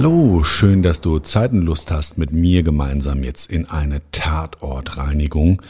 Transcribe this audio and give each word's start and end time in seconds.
Hallo, 0.00 0.44
schön, 0.44 0.84
dass 0.84 1.00
du 1.00 1.18
Zeit 1.18 1.50
und 1.50 1.62
Lust 1.62 1.90
hast, 1.90 2.18
mit 2.18 2.30
mir 2.30 2.62
gemeinsam 2.62 3.24
jetzt 3.24 3.50
in 3.50 3.68
eine 3.68 4.00
Tatortreinigung 4.12 5.60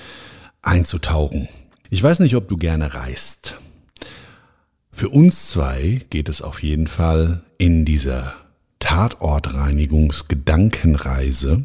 einzutauchen. 0.61 1.49
Ich 1.89 2.03
weiß 2.03 2.21
nicht, 2.21 2.37
ob 2.37 2.47
du 2.47 2.59
gerne 2.59 2.93
reist. 2.93 3.57
Für 4.93 5.09
uns 5.09 5.49
zwei 5.49 6.03
geht 6.11 6.29
es 6.29 6.43
auf 6.43 6.63
jeden 6.63 6.89
Fall 6.89 7.41
in 7.57 7.87
dieser 7.87 8.35
Tatortreinigungsgedankenreise 8.81 11.65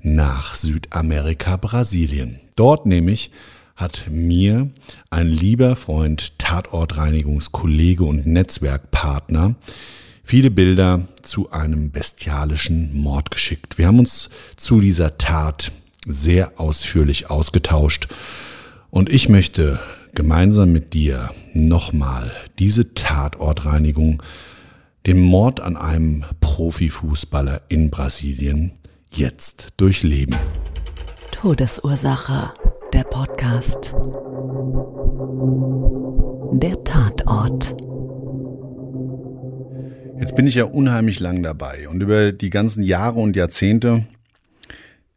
nach 0.00 0.54
Südamerika, 0.54 1.58
Brasilien. 1.58 2.40
Dort 2.56 2.86
nämlich 2.86 3.30
hat 3.76 4.06
mir 4.10 4.70
ein 5.10 5.28
lieber 5.28 5.76
Freund, 5.76 6.38
Tatortreinigungskollege 6.38 8.04
und 8.04 8.26
Netzwerkpartner 8.26 9.56
viele 10.22 10.50
Bilder 10.50 11.08
zu 11.22 11.50
einem 11.50 11.90
bestialischen 11.90 12.96
Mord 13.00 13.30
geschickt. 13.30 13.78
Wir 13.78 13.86
haben 13.86 13.98
uns 13.98 14.30
zu 14.56 14.80
dieser 14.80 15.18
Tat 15.18 15.72
sehr 16.06 16.58
ausführlich 16.58 17.30
ausgetauscht 17.30 18.08
und 18.90 19.08
ich 19.08 19.28
möchte 19.28 19.80
gemeinsam 20.14 20.72
mit 20.72 20.94
dir 20.94 21.30
nochmal 21.52 22.32
diese 22.58 22.94
Tatortreinigung, 22.94 24.22
den 25.06 25.20
Mord 25.20 25.60
an 25.60 25.76
einem 25.76 26.24
Profifußballer 26.40 27.62
in 27.68 27.90
Brasilien 27.90 28.72
jetzt 29.10 29.68
durchleben. 29.76 30.36
Todesursache. 31.32 32.52
Der 32.92 33.04
Podcast. 33.04 33.94
Der 36.52 36.82
Tatort. 36.84 37.76
Jetzt 40.20 40.36
bin 40.36 40.46
ich 40.46 40.54
ja 40.54 40.64
unheimlich 40.64 41.18
lang 41.18 41.42
dabei 41.42 41.88
und 41.88 42.02
über 42.02 42.30
die 42.30 42.50
ganzen 42.50 42.82
Jahre 42.82 43.18
und 43.20 43.36
Jahrzehnte 43.36 44.04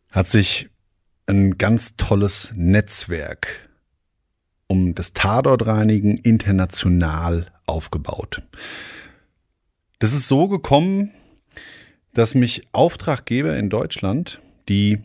hat 0.10 0.28
sich 0.30 0.70
ein 1.26 1.58
ganz 1.58 1.98
tolles 1.98 2.54
Netzwerk 2.56 3.70
um 4.68 4.96
das 4.96 5.12
Tatortreinigen 5.12 6.18
international 6.18 7.48
aufgebaut. 7.66 8.44
Das 10.00 10.14
ist 10.14 10.30
so 10.30 10.48
gekommen, 10.48 11.12
dass 12.14 12.34
mich 12.34 12.70
Auftraggeber 12.72 13.58
in 13.58 13.70
Deutschland, 13.70 14.40
die 14.70 15.00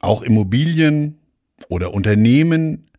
auch 0.00 0.22
Immobilien 0.22 1.20
oder 1.68 1.94
Unternehmen 1.94 2.90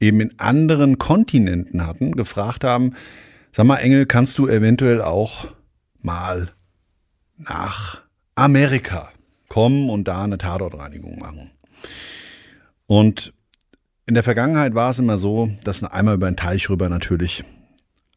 eben 0.00 0.20
in 0.20 0.40
anderen 0.40 0.98
Kontinenten 0.98 1.86
hatten, 1.86 2.16
gefragt 2.16 2.64
haben, 2.64 2.96
Sag 3.52 3.66
mal, 3.66 3.76
Engel, 3.78 4.06
kannst 4.06 4.38
du 4.38 4.46
eventuell 4.46 5.02
auch 5.02 5.48
mal 6.02 6.50
nach 7.36 8.00
Amerika 8.36 9.10
kommen 9.48 9.90
und 9.90 10.06
da 10.06 10.22
eine 10.22 10.38
Tatortreinigung 10.38 11.18
machen? 11.18 11.50
Und 12.86 13.32
in 14.06 14.14
der 14.14 14.22
Vergangenheit 14.22 14.74
war 14.74 14.90
es 14.90 15.00
immer 15.00 15.18
so, 15.18 15.50
dass 15.64 15.82
einmal 15.82 16.14
über 16.14 16.30
den 16.30 16.36
Teich 16.36 16.70
rüber 16.70 16.88
natürlich 16.88 17.44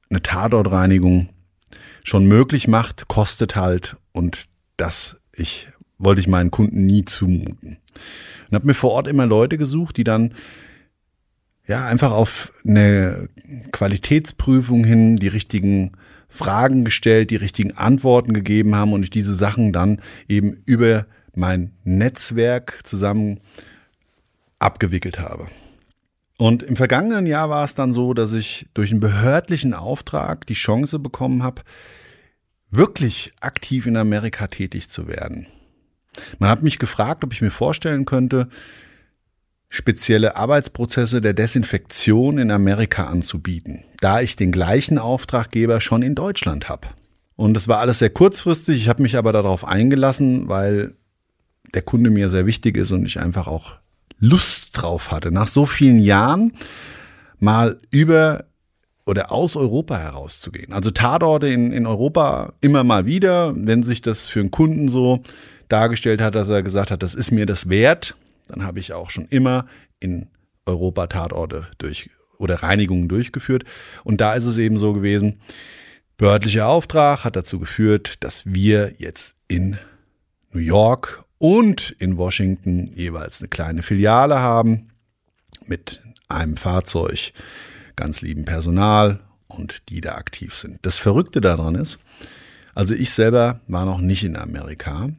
eine 0.09 0.21
Tatortreinigung 0.21 1.29
schon 2.03 2.25
möglich 2.25 2.67
macht, 2.67 3.07
kostet 3.07 3.55
halt 3.55 3.95
und 4.11 4.45
das 4.77 5.19
ich 5.35 5.67
wollte 5.97 6.21
ich 6.21 6.27
meinen 6.27 6.51
Kunden 6.51 6.85
nie 6.85 7.05
zumuten. 7.05 7.77
Und 8.49 8.55
habe 8.55 8.67
mir 8.67 8.73
vor 8.73 8.91
Ort 8.91 9.07
immer 9.07 9.25
Leute 9.25 9.57
gesucht, 9.57 9.97
die 9.97 10.03
dann 10.03 10.33
ja, 11.67 11.85
einfach 11.85 12.11
auf 12.11 12.51
eine 12.67 13.29
Qualitätsprüfung 13.71 14.83
hin 14.83 15.17
die 15.17 15.27
richtigen 15.27 15.93
Fragen 16.27 16.83
gestellt, 16.83 17.29
die 17.29 17.35
richtigen 17.35 17.77
Antworten 17.77 18.33
gegeben 18.33 18.75
haben 18.75 18.93
und 18.93 19.03
ich 19.03 19.09
diese 19.09 19.35
Sachen 19.35 19.71
dann 19.71 20.01
eben 20.27 20.63
über 20.65 21.05
mein 21.35 21.71
Netzwerk 21.83 22.79
zusammen 22.83 23.39
abgewickelt 24.59 25.19
habe. 25.19 25.47
Und 26.37 26.63
im 26.63 26.75
vergangenen 26.75 27.25
Jahr 27.25 27.49
war 27.49 27.63
es 27.63 27.75
dann 27.75 27.93
so, 27.93 28.13
dass 28.13 28.33
ich 28.33 28.65
durch 28.73 28.91
einen 28.91 28.99
behördlichen 28.99 29.73
Auftrag 29.73 30.47
die 30.47 30.55
Chance 30.55 30.99
bekommen 30.99 31.43
habe, 31.43 31.61
wirklich 32.71 33.31
aktiv 33.39 33.85
in 33.85 33.95
Amerika 33.95 34.47
tätig 34.47 34.89
zu 34.89 35.07
werden. 35.07 35.45
Man 36.39 36.49
hat 36.49 36.63
mich 36.63 36.79
gefragt, 36.79 37.23
ob 37.23 37.33
ich 37.33 37.41
mir 37.41 37.51
vorstellen 37.51 38.05
könnte, 38.05 38.49
spezielle 39.73 40.35
Arbeitsprozesse 40.35 41.19
der 41.19 41.33
Desinfektion 41.33 42.37
in 42.37 42.51
Amerika 42.51 43.05
anzubieten, 43.05 43.83
da 44.01 44.21
ich 44.21 44.35
den 44.35 44.51
gleichen 44.51 44.99
Auftraggeber 44.99 45.81
schon 45.81 46.03
in 46.03 46.13
Deutschland 46.13 46.69
habe. 46.69 46.89
Und 47.35 47.57
es 47.57 47.67
war 47.67 47.79
alles 47.79 47.97
sehr 47.97 48.11
kurzfristig, 48.11 48.79
ich 48.79 48.87
habe 48.87 49.01
mich 49.01 49.17
aber 49.17 49.33
darauf 49.33 49.67
eingelassen, 49.67 50.47
weil 50.47 50.93
der 51.73 51.81
Kunde 51.81 52.11
mir 52.11 52.29
sehr 52.29 52.45
wichtig 52.45 52.77
ist 52.77 52.91
und 52.91 53.03
ich 53.07 53.19
einfach 53.19 53.47
auch 53.47 53.77
Lust 54.19 54.79
drauf 54.79 55.09
hatte, 55.09 55.31
nach 55.31 55.47
so 55.47 55.65
vielen 55.65 55.97
Jahren 55.97 56.53
mal 57.39 57.79
über 57.89 58.45
oder 59.07 59.31
aus 59.31 59.55
Europa 59.55 59.97
herauszugehen. 59.97 60.71
Also 60.71 60.91
Tatorte 60.91 61.47
in, 61.47 61.71
in 61.71 61.87
Europa 61.87 62.53
immer 62.61 62.83
mal 62.83 63.07
wieder, 63.07 63.53
wenn 63.55 63.81
sich 63.81 64.01
das 64.01 64.27
für 64.27 64.41
einen 64.41 64.51
Kunden 64.51 64.87
so 64.87 65.23
dargestellt 65.67 66.21
hat, 66.21 66.35
dass 66.35 66.47
er 66.47 66.61
gesagt 66.61 66.91
hat, 66.91 67.01
das 67.01 67.15
ist 67.15 67.31
mir 67.31 67.47
das 67.47 67.69
wert, 67.69 68.15
dann 68.47 68.63
habe 68.63 68.79
ich 68.79 68.93
auch 68.93 69.09
schon 69.09 69.25
immer 69.25 69.65
in 69.99 70.27
Europa 70.65 71.07
Tatorte 71.07 71.67
durch 71.77 72.09
oder 72.37 72.55
Reinigungen 72.55 73.07
durchgeführt. 73.07 73.63
Und 74.03 74.21
da 74.21 74.33
ist 74.33 74.45
es 74.45 74.57
eben 74.57 74.77
so 74.77 74.93
gewesen, 74.93 75.39
behördlicher 76.17 76.67
Auftrag 76.67 77.23
hat 77.23 77.35
dazu 77.35 77.59
geführt, 77.59 78.15
dass 78.23 78.45
wir 78.45 78.93
jetzt 78.97 79.35
in 79.47 79.77
New 80.51 80.59
York 80.59 81.23
und 81.37 81.95
in 81.99 82.17
Washington 82.17 82.87
jeweils 82.93 83.41
eine 83.41 83.49
kleine 83.49 83.83
Filiale 83.83 84.39
haben 84.39 84.89
mit 85.65 86.01
einem 86.27 86.57
Fahrzeug, 86.57 87.33
ganz 87.95 88.21
lieben 88.21 88.45
Personal 88.45 89.19
und 89.47 89.89
die 89.89 90.01
da 90.01 90.15
aktiv 90.15 90.55
sind. 90.55 90.79
Das 90.81 90.99
Verrückte 90.99 91.41
daran 91.41 91.75
ist, 91.75 91.99
also 92.75 92.95
ich 92.95 93.11
selber 93.11 93.61
war 93.67 93.85
noch 93.85 93.99
nicht 93.99 94.23
in 94.23 94.35
Amerika, 94.35 95.09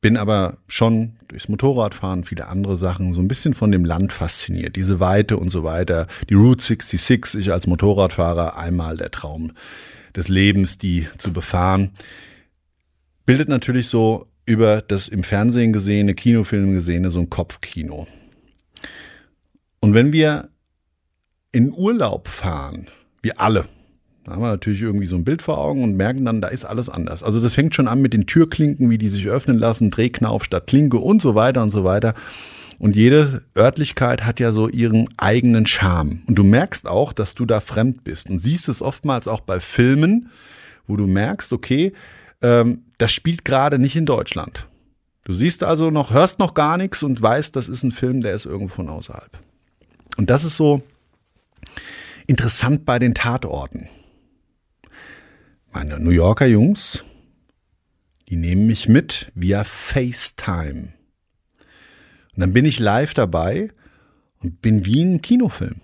bin 0.00 0.16
aber 0.16 0.58
schon 0.66 1.16
durchs 1.28 1.48
Motorradfahren, 1.48 2.24
viele 2.24 2.48
andere 2.48 2.76
Sachen, 2.76 3.12
so 3.12 3.20
ein 3.20 3.28
bisschen 3.28 3.54
von 3.54 3.70
dem 3.70 3.84
Land 3.84 4.12
fasziniert. 4.12 4.76
Diese 4.76 4.98
Weite 5.00 5.36
und 5.36 5.50
so 5.50 5.62
weiter. 5.62 6.06
Die 6.28 6.34
Route 6.34 6.62
66, 6.62 7.40
ich 7.40 7.52
als 7.52 7.66
Motorradfahrer, 7.66 8.56
einmal 8.56 8.96
der 8.96 9.10
Traum 9.10 9.52
des 10.16 10.28
Lebens, 10.28 10.78
die 10.78 11.06
zu 11.18 11.32
befahren, 11.32 11.90
bildet 13.26 13.48
natürlich 13.48 13.88
so 13.88 14.26
über 14.46 14.82
das 14.82 15.08
im 15.08 15.22
Fernsehen 15.22 15.72
gesehene, 15.72 16.14
Kinofilm 16.14 16.72
gesehene, 16.72 17.10
so 17.10 17.20
ein 17.20 17.30
Kopfkino. 17.30 18.08
Und 19.80 19.94
wenn 19.94 20.12
wir 20.12 20.48
in 21.52 21.72
Urlaub 21.72 22.28
fahren, 22.28 22.88
wir 23.22 23.40
alle, 23.40 23.66
Da 24.30 24.36
haben 24.36 24.42
wir 24.42 24.50
natürlich 24.50 24.82
irgendwie 24.82 25.06
so 25.06 25.16
ein 25.16 25.24
Bild 25.24 25.42
vor 25.42 25.58
Augen 25.58 25.82
und 25.82 25.96
merken 25.96 26.24
dann, 26.24 26.40
da 26.40 26.46
ist 26.46 26.64
alles 26.64 26.88
anders. 26.88 27.24
Also 27.24 27.40
das 27.40 27.54
fängt 27.54 27.74
schon 27.74 27.88
an 27.88 28.00
mit 28.00 28.12
den 28.12 28.26
Türklinken, 28.26 28.88
wie 28.88 28.96
die 28.96 29.08
sich 29.08 29.26
öffnen 29.26 29.58
lassen, 29.58 29.90
Drehknauf 29.90 30.44
statt 30.44 30.68
Klinke 30.68 30.98
und 30.98 31.20
so 31.20 31.34
weiter 31.34 31.64
und 31.64 31.72
so 31.72 31.82
weiter. 31.82 32.14
Und 32.78 32.94
jede 32.94 33.42
Örtlichkeit 33.58 34.24
hat 34.24 34.38
ja 34.38 34.52
so 34.52 34.68
ihren 34.68 35.08
eigenen 35.16 35.66
Charme. 35.66 36.22
Und 36.28 36.36
du 36.36 36.44
merkst 36.44 36.86
auch, 36.86 37.12
dass 37.12 37.34
du 37.34 37.44
da 37.44 37.58
fremd 37.58 38.04
bist. 38.04 38.30
Und 38.30 38.38
siehst 38.38 38.68
es 38.68 38.82
oftmals 38.82 39.26
auch 39.26 39.40
bei 39.40 39.58
Filmen, 39.58 40.28
wo 40.86 40.94
du 40.94 41.08
merkst, 41.08 41.52
okay, 41.52 41.92
ähm, 42.40 42.84
das 42.98 43.10
spielt 43.10 43.44
gerade 43.44 43.80
nicht 43.80 43.96
in 43.96 44.06
Deutschland. 44.06 44.68
Du 45.24 45.32
siehst 45.32 45.64
also 45.64 45.90
noch, 45.90 46.12
hörst 46.12 46.38
noch 46.38 46.54
gar 46.54 46.76
nichts 46.76 47.02
und 47.02 47.20
weißt, 47.20 47.56
das 47.56 47.68
ist 47.68 47.82
ein 47.82 47.90
Film, 47.90 48.20
der 48.20 48.34
ist 48.34 48.46
irgendwo 48.46 48.76
von 48.76 48.90
außerhalb. 48.90 49.40
Und 50.16 50.30
das 50.30 50.44
ist 50.44 50.54
so 50.54 50.82
interessant 52.28 52.86
bei 52.86 53.00
den 53.00 53.14
Tatorten. 53.14 53.88
Meine 55.72 56.00
New 56.00 56.10
Yorker 56.10 56.46
Jungs, 56.46 57.04
die 58.28 58.34
nehmen 58.34 58.66
mich 58.66 58.88
mit 58.88 59.30
via 59.36 59.62
FaceTime. 59.62 60.92
Und 62.34 62.40
dann 62.40 62.52
bin 62.52 62.64
ich 62.64 62.80
live 62.80 63.14
dabei 63.14 63.70
und 64.40 64.60
bin 64.62 64.84
wie 64.84 65.02
ein 65.02 65.22
Kinofilm. 65.22 65.80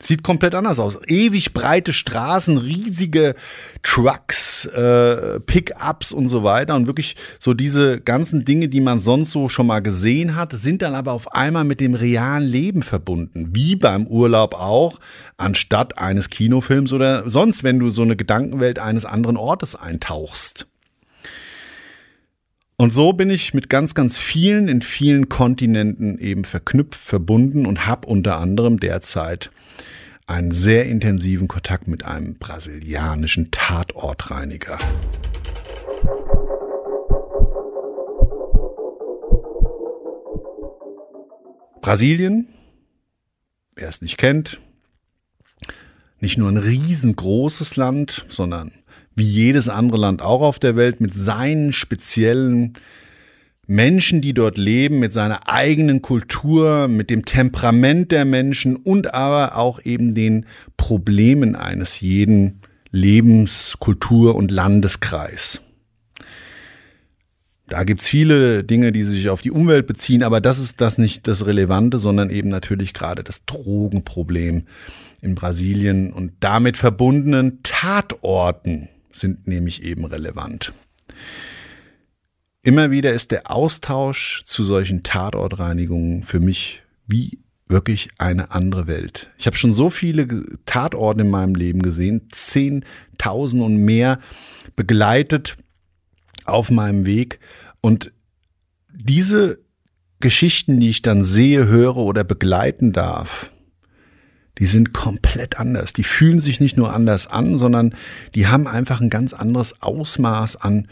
Sieht 0.00 0.22
komplett 0.22 0.54
anders 0.54 0.78
aus. 0.78 0.96
Ewig 1.08 1.52
breite 1.52 1.92
Straßen, 1.92 2.56
riesige 2.56 3.34
Trucks, 3.82 4.64
äh, 4.66 5.40
Pickups 5.40 6.12
und 6.12 6.28
so 6.28 6.44
weiter. 6.44 6.76
Und 6.76 6.86
wirklich 6.86 7.16
so 7.40 7.52
diese 7.52 8.00
ganzen 8.00 8.44
Dinge, 8.44 8.68
die 8.68 8.80
man 8.80 9.00
sonst 9.00 9.32
so 9.32 9.48
schon 9.48 9.66
mal 9.66 9.80
gesehen 9.80 10.36
hat, 10.36 10.52
sind 10.52 10.82
dann 10.82 10.94
aber 10.94 11.12
auf 11.12 11.32
einmal 11.34 11.64
mit 11.64 11.80
dem 11.80 11.94
realen 11.94 12.46
Leben 12.46 12.84
verbunden. 12.84 13.48
Wie 13.52 13.74
beim 13.74 14.06
Urlaub 14.06 14.54
auch, 14.54 15.00
anstatt 15.36 15.98
eines 15.98 16.30
Kinofilms 16.30 16.92
oder 16.92 17.28
sonst, 17.28 17.64
wenn 17.64 17.80
du 17.80 17.90
so 17.90 18.02
eine 18.02 18.14
Gedankenwelt 18.14 18.78
eines 18.78 19.04
anderen 19.04 19.36
Ortes 19.36 19.74
eintauchst. 19.74 20.68
Und 22.76 22.92
so 22.92 23.12
bin 23.12 23.30
ich 23.30 23.52
mit 23.52 23.68
ganz, 23.68 23.96
ganz 23.96 24.16
vielen 24.16 24.68
in 24.68 24.80
vielen 24.80 25.28
Kontinenten 25.28 26.18
eben 26.18 26.44
verknüpft, 26.44 27.00
verbunden 27.00 27.66
und 27.66 27.88
habe 27.88 28.06
unter 28.06 28.36
anderem 28.36 28.78
derzeit 28.78 29.50
einen 30.28 30.52
sehr 30.52 30.86
intensiven 30.86 31.48
Kontakt 31.48 31.88
mit 31.88 32.04
einem 32.04 32.34
brasilianischen 32.34 33.50
Tatortreiniger. 33.50 34.78
Brasilien, 41.80 42.48
wer 43.74 43.88
es 43.88 44.02
nicht 44.02 44.18
kennt, 44.18 44.60
nicht 46.20 46.36
nur 46.36 46.50
ein 46.50 46.58
riesengroßes 46.58 47.76
Land, 47.76 48.26
sondern 48.28 48.72
wie 49.14 49.24
jedes 49.24 49.68
andere 49.70 49.98
Land 49.98 50.20
auch 50.20 50.42
auf 50.42 50.58
der 50.58 50.76
Welt 50.76 51.00
mit 51.00 51.14
seinen 51.14 51.72
speziellen 51.72 52.74
Menschen, 53.70 54.22
die 54.22 54.32
dort 54.32 54.56
leben, 54.56 54.98
mit 54.98 55.12
seiner 55.12 55.46
eigenen 55.46 56.00
Kultur, 56.00 56.88
mit 56.88 57.10
dem 57.10 57.26
Temperament 57.26 58.10
der 58.10 58.24
Menschen 58.24 58.76
und 58.76 59.12
aber 59.12 59.58
auch 59.58 59.84
eben 59.84 60.14
den 60.14 60.46
Problemen 60.78 61.54
eines 61.54 62.00
jeden 62.00 62.62
Lebens-, 62.90 63.76
Kultur- 63.78 64.36
und 64.36 64.50
Landeskreis. 64.50 65.60
Da 67.66 67.84
gibt's 67.84 68.08
viele 68.08 68.64
Dinge, 68.64 68.90
die 68.90 69.02
sich 69.02 69.28
auf 69.28 69.42
die 69.42 69.50
Umwelt 69.50 69.86
beziehen, 69.86 70.22
aber 70.22 70.40
das 70.40 70.58
ist 70.58 70.80
das 70.80 70.96
nicht 70.96 71.28
das 71.28 71.44
Relevante, 71.44 71.98
sondern 71.98 72.30
eben 72.30 72.48
natürlich 72.48 72.94
gerade 72.94 73.22
das 73.22 73.44
Drogenproblem 73.44 74.62
in 75.20 75.34
Brasilien 75.34 76.10
und 76.14 76.32
damit 76.40 76.78
verbundenen 76.78 77.62
Tatorten 77.62 78.88
sind 79.12 79.46
nämlich 79.46 79.82
eben 79.82 80.06
relevant. 80.06 80.72
Immer 82.68 82.90
wieder 82.90 83.14
ist 83.14 83.30
der 83.30 83.50
Austausch 83.50 84.42
zu 84.44 84.62
solchen 84.62 85.02
Tatortreinigungen 85.02 86.22
für 86.22 86.38
mich 86.38 86.82
wie 87.06 87.38
wirklich 87.66 88.10
eine 88.18 88.50
andere 88.50 88.86
Welt. 88.86 89.30
Ich 89.38 89.46
habe 89.46 89.56
schon 89.56 89.72
so 89.72 89.88
viele 89.88 90.44
Tatorte 90.66 91.22
in 91.22 91.30
meinem 91.30 91.54
Leben 91.54 91.80
gesehen, 91.80 92.28
zehntausend 92.30 93.62
und 93.62 93.78
mehr 93.78 94.20
begleitet 94.76 95.56
auf 96.44 96.70
meinem 96.70 97.06
Weg 97.06 97.40
und 97.80 98.12
diese 98.92 99.60
Geschichten, 100.20 100.78
die 100.78 100.90
ich 100.90 101.00
dann 101.00 101.24
sehe, 101.24 101.68
höre 101.68 101.96
oder 101.96 102.22
begleiten 102.22 102.92
darf, 102.92 103.50
die 104.58 104.66
sind 104.66 104.92
komplett 104.92 105.58
anders. 105.58 105.94
Die 105.94 106.04
fühlen 106.04 106.38
sich 106.38 106.60
nicht 106.60 106.76
nur 106.76 106.92
anders 106.92 107.28
an, 107.28 107.56
sondern 107.56 107.94
die 108.34 108.46
haben 108.46 108.66
einfach 108.66 109.00
ein 109.00 109.08
ganz 109.08 109.32
anderes 109.32 109.80
Ausmaß 109.80 110.56
an 110.56 110.86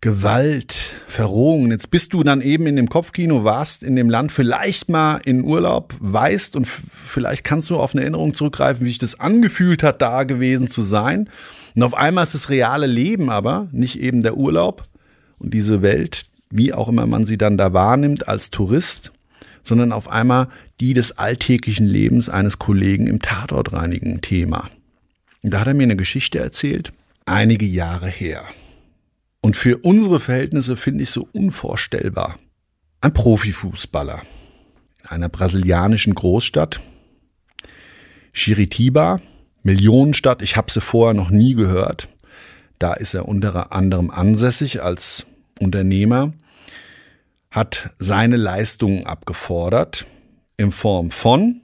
Gewalt, 0.00 0.94
Verrohungen. 1.08 1.72
Jetzt 1.72 1.90
bist 1.90 2.12
du 2.12 2.22
dann 2.22 2.40
eben 2.40 2.66
in 2.66 2.76
dem 2.76 2.88
Kopfkino, 2.88 3.42
warst 3.42 3.82
in 3.82 3.96
dem 3.96 4.08
Land 4.08 4.30
vielleicht 4.30 4.88
mal 4.88 5.20
in 5.24 5.42
Urlaub, 5.42 5.94
weißt 5.98 6.54
und 6.54 6.68
vielleicht 6.68 7.42
kannst 7.42 7.68
du 7.70 7.76
auf 7.78 7.94
eine 7.94 8.02
Erinnerung 8.02 8.32
zurückgreifen, 8.32 8.84
wie 8.84 8.90
sich 8.90 8.98
das 8.98 9.18
angefühlt 9.18 9.82
hat, 9.82 10.00
da 10.00 10.22
gewesen 10.22 10.68
zu 10.68 10.82
sein. 10.82 11.28
Und 11.74 11.82
auf 11.82 11.94
einmal 11.94 12.22
ist 12.22 12.34
das 12.34 12.48
reale 12.48 12.86
Leben 12.86 13.28
aber 13.28 13.68
nicht 13.72 13.98
eben 13.98 14.22
der 14.22 14.36
Urlaub 14.36 14.84
und 15.38 15.52
diese 15.52 15.82
Welt, 15.82 16.26
wie 16.50 16.72
auch 16.72 16.88
immer 16.88 17.06
man 17.06 17.26
sie 17.26 17.36
dann 17.36 17.56
da 17.56 17.72
wahrnimmt 17.72 18.28
als 18.28 18.50
Tourist, 18.50 19.10
sondern 19.64 19.90
auf 19.90 20.08
einmal 20.08 20.46
die 20.80 20.94
des 20.94 21.18
alltäglichen 21.18 21.86
Lebens 21.86 22.28
eines 22.28 22.60
Kollegen 22.60 23.08
im 23.08 23.20
Tatortreinigen 23.20 24.20
Thema. 24.20 24.70
Und 25.42 25.52
da 25.52 25.60
hat 25.60 25.66
er 25.66 25.74
mir 25.74 25.82
eine 25.84 25.96
Geschichte 25.96 26.38
erzählt, 26.38 26.92
einige 27.26 27.66
Jahre 27.66 28.08
her. 28.08 28.44
Und 29.40 29.56
für 29.56 29.78
unsere 29.78 30.20
Verhältnisse 30.20 30.76
finde 30.76 31.04
ich 31.04 31.10
so 31.10 31.28
unvorstellbar. 31.32 32.38
Ein 33.00 33.14
Profifußballer 33.14 34.22
in 35.02 35.08
einer 35.08 35.28
brasilianischen 35.28 36.14
Großstadt, 36.14 36.80
Chiritiba, 38.32 39.20
Millionenstadt, 39.62 40.42
ich 40.42 40.56
habe 40.56 40.70
sie 40.70 40.80
vorher 40.80 41.14
noch 41.14 41.30
nie 41.30 41.54
gehört. 41.54 42.08
Da 42.78 42.94
ist 42.94 43.14
er 43.14 43.28
unter 43.28 43.72
anderem 43.72 44.10
ansässig 44.10 44.82
als 44.82 45.26
Unternehmer, 45.60 46.32
hat 47.50 47.90
seine 47.96 48.36
Leistungen 48.36 49.06
abgefordert 49.06 50.06
in 50.56 50.72
Form 50.72 51.10
von 51.10 51.60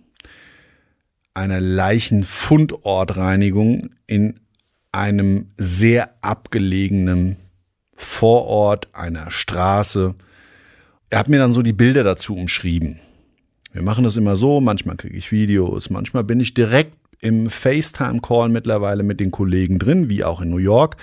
einer 1.35 1.61
Leichenfundortreinigung 1.61 3.91
in 4.06 4.41
einem 4.93 5.49
sehr 5.56 6.15
abgelegenen 6.23 7.37
Vorort 7.96 8.88
einer 8.93 9.31
Straße. 9.31 10.14
Er 11.11 11.19
hat 11.19 11.29
mir 11.29 11.38
dann 11.38 11.52
so 11.52 11.62
die 11.62 11.73
Bilder 11.73 12.02
dazu 12.02 12.35
umschrieben. 12.35 13.00
Wir 13.73 13.83
machen 13.83 14.04
das 14.04 14.16
immer 14.16 14.37
so, 14.37 14.61
manchmal 14.61 14.97
kriege 14.97 15.16
ich 15.16 15.33
Videos, 15.33 15.90
manchmal 15.90 16.23
bin 16.23 16.38
ich 16.38 16.54
direkt 16.54 16.97
im 17.21 17.50
FaceTime-Call 17.50 18.49
mittlerweile 18.49 19.02
mit 19.02 19.19
den 19.19 19.30
Kollegen 19.30 19.78
drin, 19.78 20.09
wie 20.09 20.25
auch 20.25 20.40
in 20.40 20.50
New 20.50 20.59
York. 20.59 20.97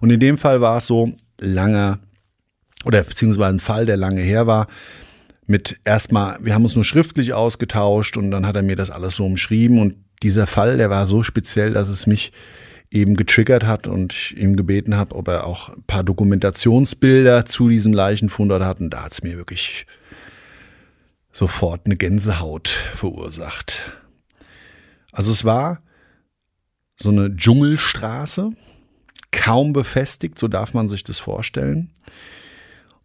Und 0.00 0.10
in 0.10 0.20
dem 0.20 0.38
Fall 0.38 0.60
war 0.60 0.78
es 0.78 0.86
so 0.86 1.12
langer, 1.38 2.00
oder 2.84 3.02
beziehungsweise 3.02 3.54
ein 3.54 3.60
Fall, 3.60 3.86
der 3.86 3.96
lange 3.96 4.22
her 4.22 4.46
war, 4.46 4.66
mit 5.46 5.78
erstmal, 5.84 6.38
wir 6.40 6.54
haben 6.54 6.64
uns 6.64 6.74
nur 6.74 6.84
schriftlich 6.84 7.32
ausgetauscht 7.32 8.16
und 8.16 8.30
dann 8.30 8.46
hat 8.46 8.56
er 8.56 8.62
mir 8.62 8.76
das 8.76 8.90
alles 8.90 9.16
so 9.16 9.24
umschrieben 9.24 9.78
und 9.78 9.96
dieser 10.22 10.46
Fall, 10.46 10.78
der 10.78 10.90
war 10.90 11.06
so 11.06 11.22
speziell, 11.22 11.72
dass 11.72 11.88
es 11.88 12.06
mich 12.06 12.32
eben 12.90 13.16
getriggert 13.16 13.64
hat 13.64 13.86
und 13.86 14.12
ich 14.12 14.36
ihm 14.36 14.56
gebeten 14.56 14.96
habe, 14.96 15.14
ob 15.14 15.28
er 15.28 15.46
auch 15.46 15.70
ein 15.70 15.82
paar 15.84 16.04
Dokumentationsbilder 16.04 17.44
zu 17.44 17.68
diesem 17.68 17.92
Leichenfund 17.92 18.52
hat. 18.52 18.80
Und 18.80 18.90
da 18.90 19.02
hat 19.04 19.12
es 19.12 19.22
mir 19.22 19.36
wirklich 19.36 19.86
sofort 21.32 21.86
eine 21.86 21.96
Gänsehaut 21.96 22.68
verursacht. 22.68 23.92
Also 25.12 25.32
es 25.32 25.44
war 25.44 25.82
so 26.98 27.10
eine 27.10 27.34
Dschungelstraße, 27.34 28.52
kaum 29.32 29.72
befestigt, 29.72 30.38
so 30.38 30.48
darf 30.48 30.72
man 30.72 30.88
sich 30.88 31.04
das 31.04 31.18
vorstellen. 31.18 31.90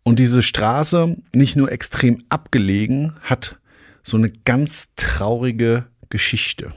Und 0.03 0.17
diese 0.17 0.41
Straße, 0.41 1.17
nicht 1.33 1.55
nur 1.55 1.71
extrem 1.71 2.23
abgelegen, 2.29 3.13
hat 3.21 3.59
so 4.03 4.17
eine 4.17 4.31
ganz 4.31 4.95
traurige 4.95 5.85
Geschichte. 6.09 6.73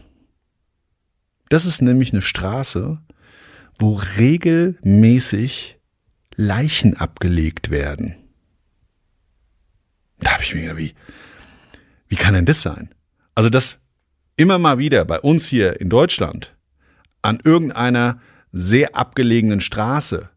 Das 1.55 1.67
ist 1.67 1.83
nämlich 1.83 2.13
eine 2.13 2.21
Straße, 2.21 2.99
wo 3.79 3.95
regelmäßig 4.19 5.79
Leichen 6.35 6.97
abgelegt 6.97 7.71
werden. 7.71 8.17
Da 10.19 10.33
habe 10.33 10.43
ich 10.43 10.53
mir 10.53 10.63
gedacht, 10.63 10.79
wie, 10.79 10.95
wie 12.09 12.17
kann 12.17 12.35
denn 12.35 12.45
das 12.45 12.61
sein? 12.61 12.93
Also, 13.37 13.51
dass 13.51 13.79
immer 14.35 14.59
mal 14.59 14.79
wieder 14.79 15.05
bei 15.05 15.21
uns 15.21 15.47
hier 15.47 15.81
in 15.81 15.91
Deutschland 15.91 16.57
an 17.23 17.39
irgendeiner 17.45 18.21
sehr 18.51 18.97
abgelegenen 18.97 19.61
Straße 19.61 20.31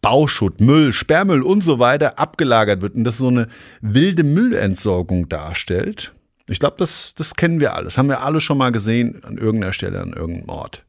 Bauschutt, 0.00 0.60
Müll, 0.60 0.92
Sperrmüll 0.92 1.42
und 1.42 1.60
so 1.60 1.78
weiter 1.78 2.18
abgelagert 2.18 2.80
wird 2.80 2.96
und 2.96 3.04
das 3.04 3.18
so 3.18 3.28
eine 3.28 3.46
wilde 3.80 4.24
Müllentsorgung 4.24 5.28
darstellt, 5.28 6.16
ich 6.48 6.58
glaube, 6.60 6.76
das, 6.78 7.14
das 7.14 7.34
kennen 7.34 7.60
wir 7.60 7.74
alles. 7.74 7.96
Haben 7.96 8.08
wir 8.08 8.22
alle 8.22 8.40
schon 8.40 8.58
mal 8.58 8.70
gesehen 8.72 9.24
an 9.24 9.38
irgendeiner 9.38 9.72
Stelle, 9.72 10.00
an 10.00 10.12
irgendeinem 10.12 10.48
Ort. 10.50 10.84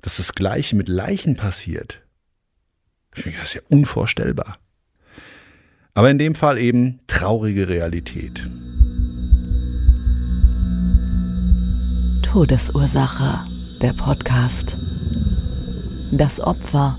dass 0.00 0.18
das 0.18 0.34
Gleiche 0.34 0.76
mit 0.76 0.88
Leichen 0.88 1.36
passiert. 1.36 2.02
Ich 3.16 3.24
denke, 3.24 3.38
das 3.40 3.50
ist 3.50 3.54
ja 3.54 3.62
unvorstellbar. 3.68 4.58
Aber 5.94 6.10
in 6.10 6.18
dem 6.18 6.34
Fall 6.36 6.58
eben 6.58 7.00
traurige 7.08 7.68
Realität. 7.68 8.48
Todesursache, 12.22 13.44
der 13.80 13.92
Podcast. 13.94 14.78
Das 16.12 16.38
Opfer. 16.40 16.98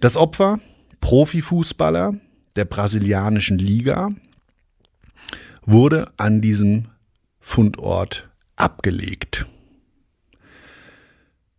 Das 0.00 0.16
Opfer, 0.16 0.60
Profifußballer 1.00 2.14
der 2.56 2.64
brasilianischen 2.64 3.58
Liga, 3.58 4.10
wurde 5.70 6.06
an 6.16 6.40
diesem 6.40 6.86
Fundort 7.40 8.30
abgelegt. 8.56 9.46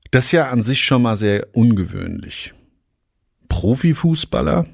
Das 0.10 0.26
ist 0.26 0.32
ja 0.32 0.50
an 0.50 0.64
sich 0.64 0.84
schon 0.84 1.04
mal 1.04 1.16
sehr 1.16 1.48
ungewöhnlich. 1.54 2.56
Profifußballer, 3.50 4.66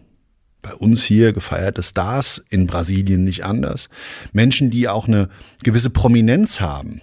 bei 0.61 0.73
uns 0.73 1.03
hier 1.03 1.33
gefeierte 1.33 1.83
Stars, 1.83 2.45
in 2.49 2.65
Brasilien 2.65 3.25
nicht 3.25 3.43
anders. 3.43 3.89
Menschen, 4.31 4.71
die 4.71 4.87
auch 4.87 5.07
eine 5.07 5.29
gewisse 5.63 5.89
Prominenz 5.89 6.61
haben, 6.61 7.01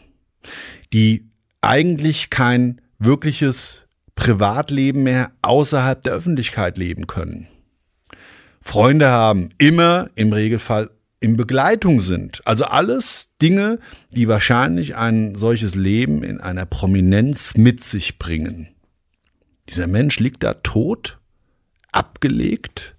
die 0.94 1.28
eigentlich 1.60 2.30
kein 2.30 2.80
wirkliches 2.98 3.84
Privatleben 4.14 5.02
mehr 5.02 5.32
außerhalb 5.42 6.00
der 6.00 6.14
Öffentlichkeit 6.14 6.78
leben 6.78 7.06
können. 7.06 7.48
Freunde 8.62 9.08
haben, 9.08 9.50
immer 9.58 10.08
im 10.14 10.32
Regelfall 10.32 10.88
in 11.22 11.36
Begleitung 11.36 12.00
sind. 12.00 12.44
Also 12.46 12.64
alles 12.64 13.30
Dinge, 13.40 13.78
die 14.10 14.26
wahrscheinlich 14.26 14.96
ein 14.96 15.36
solches 15.36 15.76
Leben 15.76 16.22
in 16.24 16.40
einer 16.40 16.66
Prominenz 16.66 17.56
mit 17.56 17.82
sich 17.84 18.18
bringen. 18.18 18.68
Dieser 19.68 19.86
Mensch 19.86 20.18
liegt 20.18 20.42
da 20.42 20.54
tot, 20.54 21.20
abgelegt. 21.92 22.96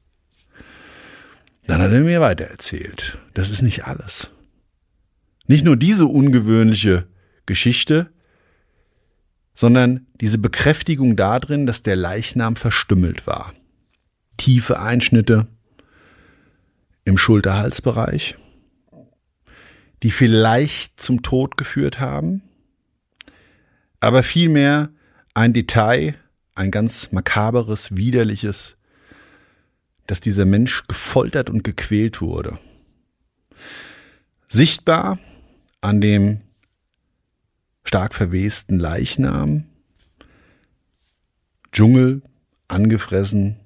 Dann 1.68 1.82
hat 1.82 1.92
er 1.92 2.00
mir 2.00 2.22
weitererzählt. 2.22 3.20
Das 3.34 3.50
ist 3.50 3.62
nicht 3.62 3.86
alles. 3.86 4.30
Nicht 5.46 5.66
nur 5.66 5.76
diese 5.76 6.06
ungewöhnliche 6.06 7.08
Geschichte, 7.46 8.10
sondern 9.54 10.08
diese 10.22 10.38
Bekräftigung 10.38 11.18
darin, 11.18 11.66
dass 11.66 11.84
der 11.84 11.98
Leichnam 11.98 12.56
verstümmelt 12.56 13.28
war. 13.28 13.54
Tiefe 14.38 14.80
Einschnitte, 14.80 15.48
im 17.06 17.18
Schulterhalsbereich, 17.18 18.38
die 20.02 20.12
vielleicht 20.12 21.00
zum 21.00 21.22
Tod 21.22 21.58
geführt 21.58 22.00
haben, 22.00 22.42
aber 24.00 24.24
vielmehr 24.24 24.90
ein 25.34 25.54
Detail, 25.54 26.16
ein 26.56 26.72
ganz 26.72 27.12
makaberes, 27.12 27.96
widerliches, 27.96 28.76
dass 30.08 30.20
dieser 30.20 30.46
Mensch 30.46 30.84
gefoltert 30.88 31.50
und 31.50 31.64
gequält 31.64 32.22
wurde. 32.22 32.60
Sichtbar 34.48 35.20
an 35.82 36.02
dem 36.02 36.42
stark 37.84 38.14
verwesten 38.14 38.78
Leichnam, 38.80 39.66
Dschungel, 41.72 42.22
angefressen 42.68 43.60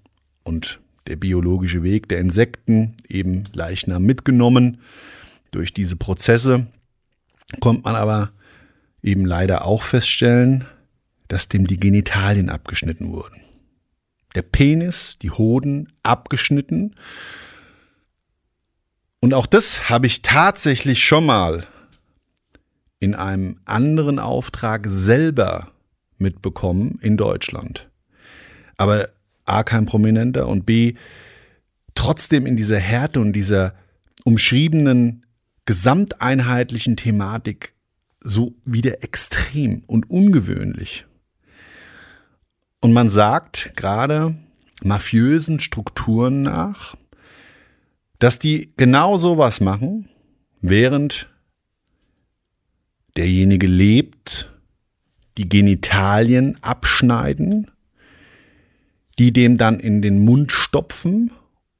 und 0.43 0.79
der 1.07 1.15
biologische 1.15 1.83
Weg 1.83 2.09
der 2.09 2.19
Insekten, 2.19 2.95
eben 3.07 3.45
Leichnam 3.53 4.03
mitgenommen. 4.03 4.81
Durch 5.51 5.73
diese 5.73 5.95
Prozesse 5.95 6.67
kommt 7.59 7.85
man 7.85 7.95
aber 7.95 8.31
eben 9.01 9.25
leider 9.25 9.65
auch 9.65 9.83
feststellen, 9.83 10.65
dass 11.27 11.49
dem 11.49 11.67
die 11.67 11.79
Genitalien 11.79 12.49
abgeschnitten 12.49 13.09
wurden. 13.09 13.41
Der 14.35 14.41
Penis, 14.41 15.17
die 15.21 15.31
Hoden 15.31 15.93
abgeschnitten. 16.03 16.95
Und 19.19 19.33
auch 19.33 19.45
das 19.45 19.89
habe 19.89 20.07
ich 20.07 20.21
tatsächlich 20.21 21.03
schon 21.03 21.25
mal 21.25 21.65
in 22.99 23.15
einem 23.15 23.59
anderen 23.65 24.19
Auftrag 24.19 24.85
selber 24.87 25.71
mitbekommen 26.17 26.99
in 27.01 27.17
Deutschland. 27.17 27.89
Aber 28.77 29.09
A, 29.47 29.63
kein 29.63 29.85
Prominenter 29.85 30.47
und 30.47 30.65
B, 30.65 30.95
trotzdem 31.95 32.45
in 32.45 32.57
dieser 32.57 32.79
Härte 32.79 33.19
und 33.19 33.33
dieser 33.33 33.73
umschriebenen 34.23 35.25
gesamteinheitlichen 35.65 36.95
Thematik 36.95 37.73
so 38.19 38.55
wieder 38.65 39.03
extrem 39.03 39.83
und 39.87 40.09
ungewöhnlich. 40.09 41.05
Und 42.81 42.93
man 42.93 43.09
sagt 43.09 43.73
gerade 43.75 44.35
mafiösen 44.83 45.59
Strukturen 45.59 46.43
nach, 46.43 46.95
dass 48.19 48.39
die 48.39 48.73
genau 48.77 49.17
sowas 49.17 49.61
machen, 49.61 50.09
während 50.61 51.29
derjenige 53.15 53.67
lebt, 53.67 54.51
die 55.37 55.49
Genitalien 55.49 56.57
abschneiden 56.61 57.71
die 59.19 59.33
dem 59.33 59.57
dann 59.57 59.79
in 59.79 60.01
den 60.01 60.19
Mund 60.19 60.51
stopfen 60.51 61.31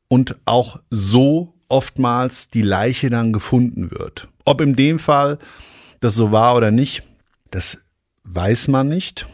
und 0.08 0.36
auch 0.46 0.79
so 0.89 1.53
oftmals 1.70 2.50
die 2.50 2.62
Leiche 2.62 3.10
dann 3.10 3.34
gefunden 3.34 3.91
wird. 3.91 4.27
Ob 4.46 4.62
in 4.62 4.75
dem 4.75 5.00
Fall 5.00 5.38
das 6.00 6.15
so 6.15 6.32
war 6.32 6.56
oder 6.56 6.72
nicht, 6.72 7.03
das 7.51 7.79
weiß 8.24 8.70
man 8.70 8.88
nicht. 8.89 9.27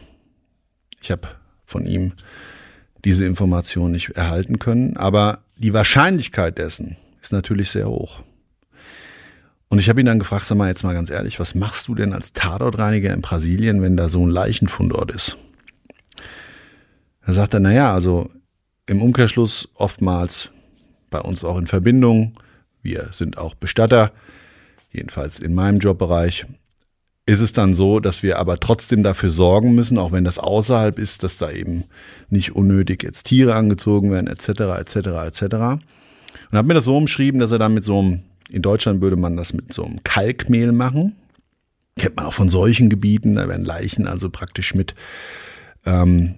Ich 1.00 1.10
habe 1.10 1.28
von 1.64 1.86
ihm 1.86 2.12
diese 3.04 3.24
Information 3.24 3.92
nicht 3.92 4.10
erhalten 4.10 4.58
können, 4.58 4.96
aber 4.96 5.40
die 5.56 5.74
Wahrscheinlichkeit 5.74 6.58
dessen 6.58 6.96
ist 7.20 7.32
natürlich 7.32 7.70
sehr 7.70 7.88
hoch. 7.88 8.22
Und 9.68 9.78
ich 9.78 9.88
habe 9.88 10.00
ihn 10.00 10.06
dann 10.06 10.18
gefragt, 10.18 10.46
sag 10.46 10.56
mal 10.56 10.68
jetzt 10.68 10.84
mal 10.84 10.94
ganz 10.94 11.10
ehrlich, 11.10 11.40
was 11.40 11.54
machst 11.54 11.88
du 11.88 11.94
denn 11.94 12.12
als 12.12 12.32
Tatortreiniger 12.32 13.12
in 13.12 13.22
Brasilien, 13.22 13.82
wenn 13.82 13.96
da 13.96 14.08
so 14.08 14.24
ein 14.24 14.30
Leichenfundort 14.30 15.10
ist? 15.10 15.36
Da 17.26 17.32
sagt 17.32 17.54
er, 17.54 17.60
naja, 17.60 17.92
also 17.92 18.30
im 18.86 19.02
Umkehrschluss 19.02 19.68
oftmals 19.74 20.50
bei 21.10 21.20
uns 21.20 21.44
auch 21.44 21.58
in 21.58 21.66
Verbindung. 21.66 22.32
Wir 22.82 23.08
sind 23.12 23.38
auch 23.38 23.54
Bestatter, 23.54 24.12
jedenfalls 24.92 25.38
in 25.38 25.54
meinem 25.54 25.78
Jobbereich. 25.78 26.46
Ist 27.26 27.40
es 27.40 27.54
dann 27.54 27.72
so, 27.72 28.00
dass 28.00 28.22
wir 28.22 28.38
aber 28.38 28.60
trotzdem 28.60 29.02
dafür 29.02 29.30
sorgen 29.30 29.74
müssen, 29.74 29.96
auch 29.96 30.12
wenn 30.12 30.24
das 30.24 30.38
außerhalb 30.38 30.98
ist, 30.98 31.22
dass 31.22 31.38
da 31.38 31.50
eben 31.50 31.84
nicht 32.28 32.54
unnötig 32.54 33.02
jetzt 33.02 33.24
Tiere 33.24 33.54
angezogen 33.54 34.12
werden, 34.12 34.26
etc., 34.26 34.48
etc., 34.78 34.96
etc. 35.26 35.42
Und 36.50 36.58
hat 36.58 36.66
mir 36.66 36.74
das 36.74 36.84
so 36.84 36.96
umschrieben, 36.96 37.40
dass 37.40 37.50
er 37.50 37.58
dann 37.58 37.72
mit 37.72 37.84
so 37.84 37.98
einem, 37.98 38.20
in 38.50 38.60
Deutschland 38.60 39.00
würde 39.00 39.16
man 39.16 39.38
das 39.38 39.54
mit 39.54 39.72
so 39.72 39.84
einem 39.84 40.04
Kalkmehl 40.04 40.72
machen. 40.72 41.16
Kennt 41.96 42.16
man 42.16 42.26
auch 42.26 42.34
von 42.34 42.50
solchen 42.50 42.90
Gebieten, 42.90 43.36
da 43.36 43.48
werden 43.48 43.64
Leichen 43.64 44.06
also 44.06 44.28
praktisch 44.28 44.74
mit 44.74 44.94
ähm, 45.86 46.34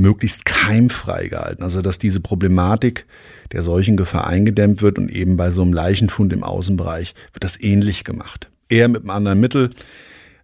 möglichst 0.00 0.44
keimfrei 0.44 1.28
gehalten. 1.28 1.62
Also 1.62 1.82
dass 1.82 1.98
diese 1.98 2.20
Problematik 2.20 3.06
der 3.52 3.62
Seuchengefahr 3.62 4.26
eingedämmt 4.26 4.82
wird 4.82 4.98
und 4.98 5.10
eben 5.10 5.36
bei 5.36 5.50
so 5.50 5.62
einem 5.62 5.72
Leichenfund 5.72 6.32
im 6.32 6.42
Außenbereich 6.42 7.14
wird 7.32 7.44
das 7.44 7.60
ähnlich 7.60 8.04
gemacht. 8.04 8.50
Er 8.68 8.88
mit 8.88 9.02
einem 9.02 9.10
anderen 9.10 9.40
Mittel, 9.40 9.70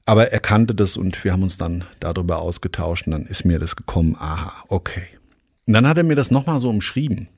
aber 0.04 0.32
er 0.32 0.40
kannte 0.40 0.75
das 0.75 0.96
und 0.96 1.25
wir 1.25 1.32
haben 1.32 1.42
uns 1.42 1.56
dann 1.56 1.84
darüber 2.00 2.38
ausgetauscht 2.38 3.06
und 3.06 3.12
dann 3.12 3.26
ist 3.26 3.44
mir 3.44 3.58
das 3.58 3.76
gekommen, 3.76 4.16
aha, 4.18 4.64
okay. 4.68 5.08
Und 5.66 5.72
dann 5.72 5.86
hat 5.88 5.98
er 5.98 6.04
mir 6.04 6.14
das 6.14 6.30
nochmal 6.30 6.60
so 6.60 6.70
umschrieben, 6.70 7.28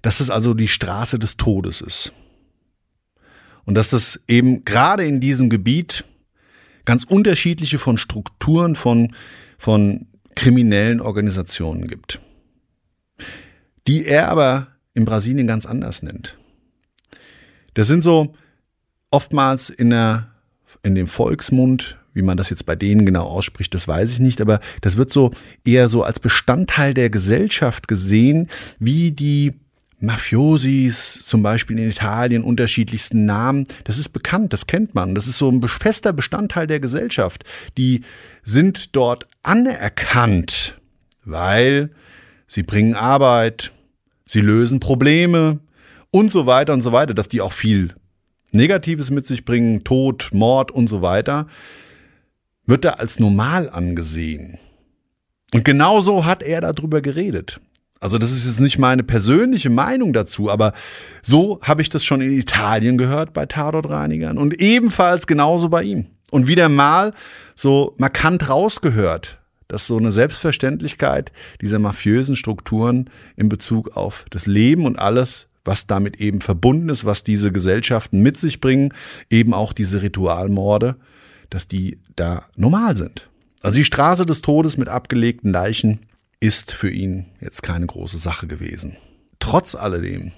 dass 0.00 0.20
es 0.20 0.30
also 0.30 0.54
die 0.54 0.68
Straße 0.68 1.18
des 1.18 1.36
Todes 1.36 1.80
ist. 1.80 2.12
Und 3.64 3.74
dass 3.74 3.90
das 3.90 4.20
eben 4.28 4.64
gerade 4.64 5.04
in 5.04 5.20
diesem 5.20 5.48
Gebiet 5.50 6.04
ganz 6.84 7.04
unterschiedliche 7.04 7.78
von 7.78 7.98
Strukturen, 7.98 8.74
von, 8.74 9.14
von 9.58 10.06
kriminellen 10.34 11.00
Organisationen 11.00 11.86
gibt, 11.88 12.20
die 13.86 14.06
er 14.06 14.28
aber 14.28 14.68
in 14.94 15.04
Brasilien 15.04 15.46
ganz 15.46 15.66
anders 15.66 16.02
nennt. 16.02 16.38
Das 17.74 17.88
sind 17.88 18.02
so 18.02 18.34
oftmals 19.10 19.70
in, 19.70 19.90
der, 19.90 20.30
in 20.82 20.94
dem 20.94 21.08
Volksmund, 21.08 21.98
wie 22.14 22.22
man 22.22 22.36
das 22.36 22.50
jetzt 22.50 22.66
bei 22.66 22.76
denen 22.76 23.06
genau 23.06 23.24
ausspricht, 23.24 23.72
das 23.72 23.88
weiß 23.88 24.12
ich 24.12 24.20
nicht, 24.20 24.40
aber 24.40 24.60
das 24.82 24.96
wird 24.96 25.10
so 25.10 25.32
eher 25.64 25.88
so 25.88 26.02
als 26.02 26.20
Bestandteil 26.20 26.92
der 26.92 27.08
Gesellschaft 27.08 27.88
gesehen, 27.88 28.48
wie 28.78 29.12
die 29.12 29.61
Mafiosis, 30.02 31.22
zum 31.22 31.42
Beispiel 31.42 31.78
in 31.78 31.88
Italien, 31.88 32.42
unterschiedlichsten 32.42 33.24
Namen. 33.24 33.66
Das 33.84 33.98
ist 33.98 34.08
bekannt, 34.08 34.52
das 34.52 34.66
kennt 34.66 34.94
man. 34.94 35.14
Das 35.14 35.28
ist 35.28 35.38
so 35.38 35.48
ein 35.48 35.62
fester 35.62 36.12
Bestandteil 36.12 36.66
der 36.66 36.80
Gesellschaft. 36.80 37.44
Die 37.78 38.02
sind 38.42 38.96
dort 38.96 39.28
anerkannt, 39.42 40.76
weil 41.24 41.90
sie 42.48 42.64
bringen 42.64 42.94
Arbeit, 42.94 43.72
sie 44.26 44.40
lösen 44.40 44.80
Probleme 44.80 45.60
und 46.10 46.30
so 46.30 46.46
weiter 46.46 46.72
und 46.72 46.82
so 46.82 46.92
weiter, 46.92 47.14
dass 47.14 47.28
die 47.28 47.40
auch 47.40 47.52
viel 47.52 47.94
Negatives 48.50 49.10
mit 49.10 49.24
sich 49.24 49.44
bringen, 49.44 49.84
Tod, 49.84 50.30
Mord 50.32 50.72
und 50.72 50.88
so 50.88 51.00
weiter, 51.00 51.46
wird 52.66 52.84
da 52.84 52.90
als 52.90 53.20
normal 53.20 53.70
angesehen. 53.70 54.58
Und 55.54 55.64
genau 55.64 56.00
so 56.00 56.24
hat 56.24 56.42
er 56.42 56.60
darüber 56.60 57.00
geredet. 57.00 57.60
Also 58.02 58.18
das 58.18 58.32
ist 58.32 58.44
jetzt 58.44 58.58
nicht 58.58 58.80
meine 58.80 59.04
persönliche 59.04 59.70
Meinung 59.70 60.12
dazu, 60.12 60.50
aber 60.50 60.72
so 61.22 61.60
habe 61.62 61.82
ich 61.82 61.88
das 61.88 62.04
schon 62.04 62.20
in 62.20 62.36
Italien 62.36 62.98
gehört 62.98 63.32
bei 63.32 63.46
Tatortreinigern 63.46 64.38
und 64.38 64.60
ebenfalls 64.60 65.28
genauso 65.28 65.68
bei 65.68 65.84
ihm. 65.84 66.06
Und 66.32 66.48
wieder 66.48 66.68
mal 66.68 67.14
so 67.54 67.94
markant 67.98 68.48
rausgehört, 68.48 69.38
dass 69.68 69.86
so 69.86 69.96
eine 69.98 70.10
Selbstverständlichkeit 70.10 71.30
dieser 71.60 71.78
mafiösen 71.78 72.34
Strukturen 72.34 73.08
in 73.36 73.48
Bezug 73.48 73.96
auf 73.96 74.24
das 74.30 74.46
Leben 74.46 74.84
und 74.84 74.98
alles, 74.98 75.46
was 75.64 75.86
damit 75.86 76.16
eben 76.16 76.40
verbunden 76.40 76.88
ist, 76.88 77.04
was 77.04 77.22
diese 77.22 77.52
Gesellschaften 77.52 78.20
mit 78.20 78.36
sich 78.36 78.60
bringen, 78.60 78.92
eben 79.30 79.54
auch 79.54 79.72
diese 79.72 80.02
Ritualmorde, 80.02 80.96
dass 81.50 81.68
die 81.68 82.00
da 82.16 82.42
normal 82.56 82.96
sind. 82.96 83.30
Also 83.60 83.76
die 83.76 83.84
Straße 83.84 84.26
des 84.26 84.42
Todes 84.42 84.76
mit 84.76 84.88
abgelegten 84.88 85.52
Leichen 85.52 86.00
ist 86.42 86.72
für 86.72 86.90
ihn 86.90 87.26
jetzt 87.40 87.62
keine 87.62 87.86
große 87.86 88.18
Sache 88.18 88.48
gewesen. 88.48 88.96
Trotz 89.38 89.76
alledem, 89.76 90.32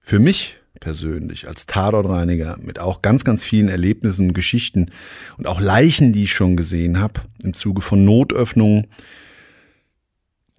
für 0.00 0.18
mich 0.18 0.56
persönlich 0.80 1.46
als 1.46 1.66
Tatortreiniger 1.66 2.56
mit 2.60 2.80
auch 2.80 3.00
ganz, 3.00 3.24
ganz 3.24 3.44
vielen 3.44 3.68
Erlebnissen, 3.68 4.34
Geschichten 4.34 4.90
und 5.38 5.46
auch 5.46 5.60
Leichen, 5.60 6.12
die 6.12 6.24
ich 6.24 6.32
schon 6.32 6.56
gesehen 6.56 6.98
habe, 6.98 7.22
im 7.44 7.54
Zuge 7.54 7.80
von 7.80 8.04
Notöffnungen, 8.04 8.88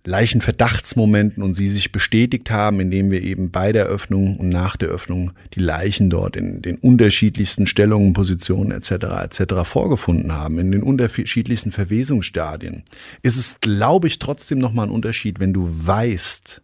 Leichenverdachtsmomenten 0.07 1.43
und 1.43 1.53
sie 1.53 1.67
sich 1.67 1.91
bestätigt 1.91 2.49
haben, 2.49 2.79
indem 2.79 3.11
wir 3.11 3.21
eben 3.21 3.51
bei 3.51 3.73
der 3.73 3.87
Öffnung 3.87 4.37
und 4.37 4.47
nach 4.47 4.77
der 4.77 4.87
Öffnung 4.87 5.31
die 5.53 5.59
Leichen 5.59 6.09
dort 6.09 6.37
in 6.37 6.61
den 6.61 6.77
unterschiedlichsten 6.77 7.67
Stellungen, 7.67 8.13
Positionen 8.13 8.71
etc. 8.71 8.91
etc. 9.23 9.65
vorgefunden 9.65 10.31
haben, 10.31 10.59
in 10.59 10.71
den 10.71 10.81
unterschiedlichsten 10.81 11.73
Verwesungsstadien, 11.73 12.83
ist 13.21 13.35
es, 13.35 13.59
glaube 13.59 14.07
ich, 14.07 14.17
trotzdem 14.17 14.59
nochmal 14.59 14.87
ein 14.87 14.93
Unterschied, 14.93 15.41
wenn 15.41 15.51
du 15.51 15.69
weißt, 15.69 16.61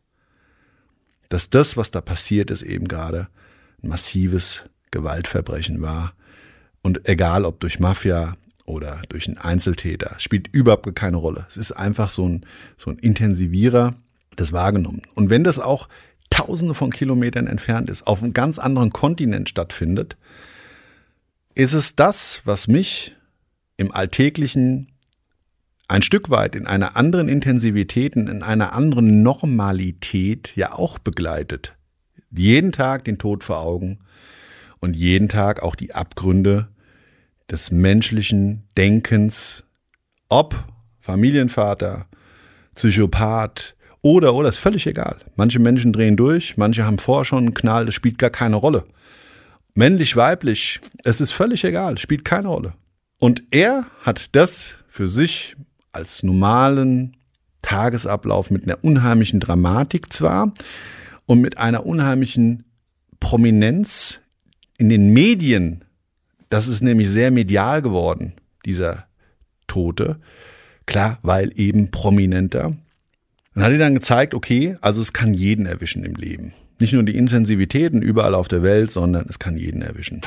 dass 1.27 1.49
das, 1.49 1.75
was 1.75 1.91
da 1.91 1.99
passiert 1.99 2.49
ist, 2.49 2.61
eben 2.61 2.87
gerade 2.87 3.27
ein 3.83 3.89
massives 3.89 4.63
Gewaltverbrechen 4.91 5.81
war. 5.81 6.13
Und 6.81 7.09
egal 7.09 7.43
ob 7.43 7.59
durch 7.59 7.79
Mafia, 7.79 8.37
oder 8.65 9.01
durch 9.09 9.27
einen 9.27 9.37
Einzeltäter. 9.37 10.15
Spielt 10.19 10.47
überhaupt 10.53 10.95
keine 10.95 11.17
Rolle. 11.17 11.45
Es 11.49 11.57
ist 11.57 11.71
einfach 11.73 12.09
so 12.09 12.27
ein, 12.27 12.45
so 12.77 12.91
ein 12.91 12.97
Intensivierer 12.97 13.95
des 14.37 14.53
Wahrgenommen. 14.53 15.01
Und 15.15 15.29
wenn 15.29 15.43
das 15.43 15.59
auch 15.59 15.89
tausende 16.29 16.73
von 16.73 16.91
Kilometern 16.91 17.47
entfernt 17.47 17.89
ist, 17.89 18.07
auf 18.07 18.23
einem 18.23 18.33
ganz 18.33 18.57
anderen 18.57 18.91
Kontinent 18.91 19.49
stattfindet, 19.49 20.17
ist 21.55 21.73
es 21.73 21.95
das, 21.95 22.41
was 22.45 22.67
mich 22.67 23.15
im 23.77 23.91
Alltäglichen 23.91 24.89
ein 25.87 26.01
Stück 26.01 26.29
weit 26.29 26.55
in 26.55 26.65
einer 26.65 26.95
anderen 26.95 27.29
Intensivität, 27.29 28.15
in 28.15 28.41
einer 28.41 28.73
anderen 28.73 29.21
Normalität 29.21 30.55
ja 30.55 30.73
auch 30.73 30.97
begleitet. 30.97 31.75
Jeden 32.31 32.71
Tag 32.71 33.03
den 33.03 33.19
Tod 33.19 33.43
vor 33.43 33.59
Augen 33.59 33.99
und 34.79 34.95
jeden 34.95 35.29
Tag 35.29 35.61
auch 35.61 35.75
die 35.75 35.93
Abgründe 35.93 36.69
des 37.53 37.69
menschlichen 37.69 38.63
Denkens, 38.75 39.63
ob 40.27 40.55
Familienvater, 40.99 42.07
Psychopath 42.73 43.75
oder, 44.01 44.33
oder, 44.33 44.49
ist 44.49 44.57
völlig 44.57 44.87
egal. 44.87 45.19
Manche 45.35 45.59
Menschen 45.59 45.93
drehen 45.93 46.17
durch, 46.17 46.57
manche 46.57 46.83
haben 46.83 46.97
vorher 46.97 47.25
schon 47.25 47.45
einen 47.45 47.53
Knall, 47.53 47.85
das 47.85 47.93
spielt 47.93 48.17
gar 48.17 48.31
keine 48.31 48.55
Rolle. 48.55 48.85
Männlich, 49.75 50.15
weiblich, 50.15 50.81
es 51.03 51.21
ist 51.21 51.31
völlig 51.31 51.63
egal, 51.63 51.99
spielt 51.99 52.25
keine 52.25 52.47
Rolle. 52.47 52.73
Und 53.19 53.43
er 53.51 53.85
hat 54.01 54.35
das 54.35 54.77
für 54.87 55.07
sich 55.07 55.55
als 55.91 56.23
normalen 56.23 57.17
Tagesablauf 57.61 58.49
mit 58.49 58.63
einer 58.63 58.83
unheimlichen 58.83 59.39
Dramatik 59.39 60.11
zwar 60.11 60.53
und 61.27 61.39
mit 61.39 61.59
einer 61.59 61.85
unheimlichen 61.85 62.65
Prominenz 63.19 64.21
in 64.79 64.89
den 64.89 65.13
Medien 65.13 65.85
das 66.53 66.67
ist 66.67 66.83
nämlich 66.83 67.09
sehr 67.09 67.31
medial 67.31 67.81
geworden, 67.81 68.33
dieser 68.63 69.07
Tote. 69.65 70.19
Klar, 70.85 71.17
weil 71.23 71.51
eben 71.55 71.89
prominenter. 71.89 72.77
Dann 73.55 73.63
hat 73.63 73.71
er 73.71 73.79
dann 73.79 73.95
gezeigt, 73.95 74.35
okay, 74.35 74.77
also 74.79 75.01
es 75.01 75.13
kann 75.13 75.33
jeden 75.33 75.65
erwischen 75.65 76.03
im 76.03 76.13
Leben. 76.13 76.53
Nicht 76.77 76.93
nur 76.93 77.01
die 77.01 77.15
Intensivitäten 77.15 78.03
überall 78.03 78.35
auf 78.35 78.49
der 78.49 78.61
Welt, 78.61 78.91
sondern 78.91 79.25
es 79.27 79.39
kann 79.39 79.57
jeden 79.57 79.81
erwischen. 79.81 80.21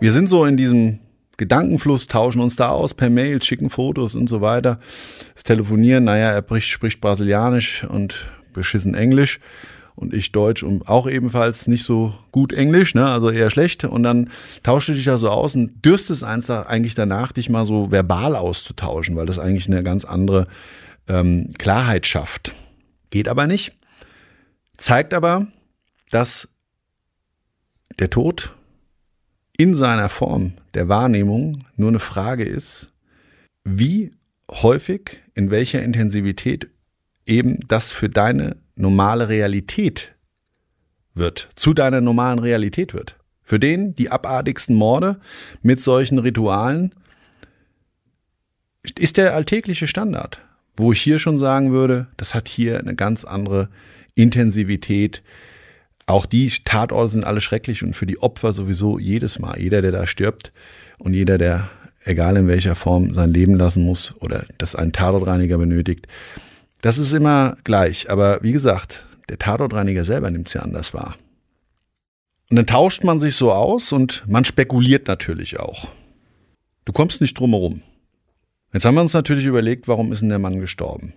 Wir 0.00 0.12
sind 0.12 0.30
so 0.30 0.46
in 0.46 0.56
diesem 0.56 1.00
Gedankenfluss, 1.36 2.06
tauschen 2.06 2.40
uns 2.40 2.56
da 2.56 2.70
aus 2.70 2.94
per 2.94 3.10
Mail, 3.10 3.42
schicken 3.42 3.68
Fotos 3.68 4.14
und 4.14 4.30
so 4.30 4.40
weiter. 4.40 4.80
Das 5.34 5.42
Telefonieren, 5.42 6.04
naja, 6.04 6.30
er 6.30 6.38
spricht, 6.38 6.68
spricht 6.68 7.02
Brasilianisch 7.02 7.84
und 7.84 8.14
beschissen 8.56 8.94
Englisch 8.94 9.38
und 9.94 10.12
ich 10.12 10.32
Deutsch 10.32 10.62
und 10.62 10.88
auch 10.88 11.08
ebenfalls 11.08 11.68
nicht 11.68 11.84
so 11.84 12.14
gut 12.30 12.52
Englisch, 12.52 12.94
ne, 12.94 13.06
also 13.06 13.30
eher 13.30 13.50
schlecht. 13.50 13.84
Und 13.84 14.02
dann 14.02 14.30
tauschte 14.62 14.94
dich 14.94 15.04
da 15.04 15.18
so 15.18 15.30
aus 15.30 15.54
und 15.54 15.84
dürstest 15.84 16.24
eigentlich 16.24 16.94
danach, 16.94 17.32
dich 17.32 17.48
mal 17.48 17.64
so 17.64 17.90
verbal 17.90 18.36
auszutauschen, 18.36 19.16
weil 19.16 19.26
das 19.26 19.38
eigentlich 19.38 19.68
eine 19.68 19.82
ganz 19.82 20.04
andere 20.04 20.48
ähm, 21.08 21.48
Klarheit 21.58 22.06
schafft. 22.06 22.54
Geht 23.10 23.28
aber 23.28 23.46
nicht. 23.46 23.72
Zeigt 24.76 25.14
aber, 25.14 25.46
dass 26.10 26.48
der 27.98 28.10
Tod 28.10 28.52
in 29.56 29.74
seiner 29.74 30.10
Form 30.10 30.52
der 30.74 30.90
Wahrnehmung 30.90 31.56
nur 31.76 31.88
eine 31.88 32.00
Frage 32.00 32.44
ist, 32.44 32.92
wie 33.64 34.12
häufig, 34.50 35.22
in 35.34 35.50
welcher 35.50 35.82
Intensivität 35.82 36.68
eben 37.26 37.60
das 37.68 37.92
für 37.92 38.08
deine 38.08 38.56
normale 38.76 39.28
Realität 39.28 40.14
wird, 41.14 41.48
zu 41.56 41.74
deiner 41.74 42.00
normalen 42.00 42.38
Realität 42.38 42.94
wird. 42.94 43.16
Für 43.42 43.58
den 43.60 43.94
die 43.94 44.10
abartigsten 44.10 44.74
Morde 44.74 45.20
mit 45.62 45.82
solchen 45.82 46.18
Ritualen 46.18 46.94
ist 48.98 49.16
der 49.16 49.34
alltägliche 49.34 49.86
Standard, 49.86 50.40
wo 50.76 50.92
ich 50.92 51.00
hier 51.00 51.18
schon 51.18 51.38
sagen 51.38 51.72
würde, 51.72 52.06
das 52.16 52.34
hat 52.34 52.48
hier 52.48 52.78
eine 52.78 52.94
ganz 52.94 53.24
andere 53.24 53.68
Intensivität. 54.14 55.22
Auch 56.06 56.26
die 56.26 56.52
Tatorte 56.64 57.12
sind 57.12 57.24
alle 57.24 57.40
schrecklich 57.40 57.82
und 57.82 57.94
für 57.94 58.06
die 58.06 58.20
Opfer 58.20 58.52
sowieso 58.52 58.98
jedes 58.98 59.38
Mal. 59.38 59.60
Jeder, 59.60 59.82
der 59.82 59.92
da 59.92 60.06
stirbt 60.06 60.52
und 60.98 61.14
jeder, 61.14 61.38
der, 61.38 61.68
egal 62.04 62.36
in 62.36 62.48
welcher 62.48 62.74
Form, 62.74 63.12
sein 63.12 63.32
Leben 63.32 63.54
lassen 63.54 63.84
muss 63.84 64.14
oder 64.20 64.44
das 64.58 64.76
einen 64.76 64.92
Tatortreiniger 64.92 65.58
benötigt, 65.58 66.06
das 66.80 66.98
ist 66.98 67.12
immer 67.12 67.56
gleich, 67.64 68.10
aber 68.10 68.42
wie 68.42 68.52
gesagt, 68.52 69.06
der 69.28 69.38
Tatortreiniger 69.38 70.04
selber 70.04 70.30
nimmt 70.30 70.48
es 70.48 70.54
ja 70.54 70.62
anders 70.62 70.94
wahr. 70.94 71.16
Und 72.50 72.56
dann 72.56 72.66
tauscht 72.66 73.02
man 73.02 73.18
sich 73.18 73.34
so 73.34 73.52
aus 73.52 73.92
und 73.92 74.22
man 74.28 74.44
spekuliert 74.44 75.08
natürlich 75.08 75.58
auch. 75.58 75.88
Du 76.84 76.92
kommst 76.92 77.20
nicht 77.20 77.38
drum 77.38 77.50
herum. 77.50 77.82
Jetzt 78.72 78.84
haben 78.84 78.94
wir 78.94 79.00
uns 79.00 79.14
natürlich 79.14 79.46
überlegt, 79.46 79.88
warum 79.88 80.12
ist 80.12 80.20
denn 80.20 80.28
der 80.28 80.38
Mann 80.38 80.60
gestorben? 80.60 81.12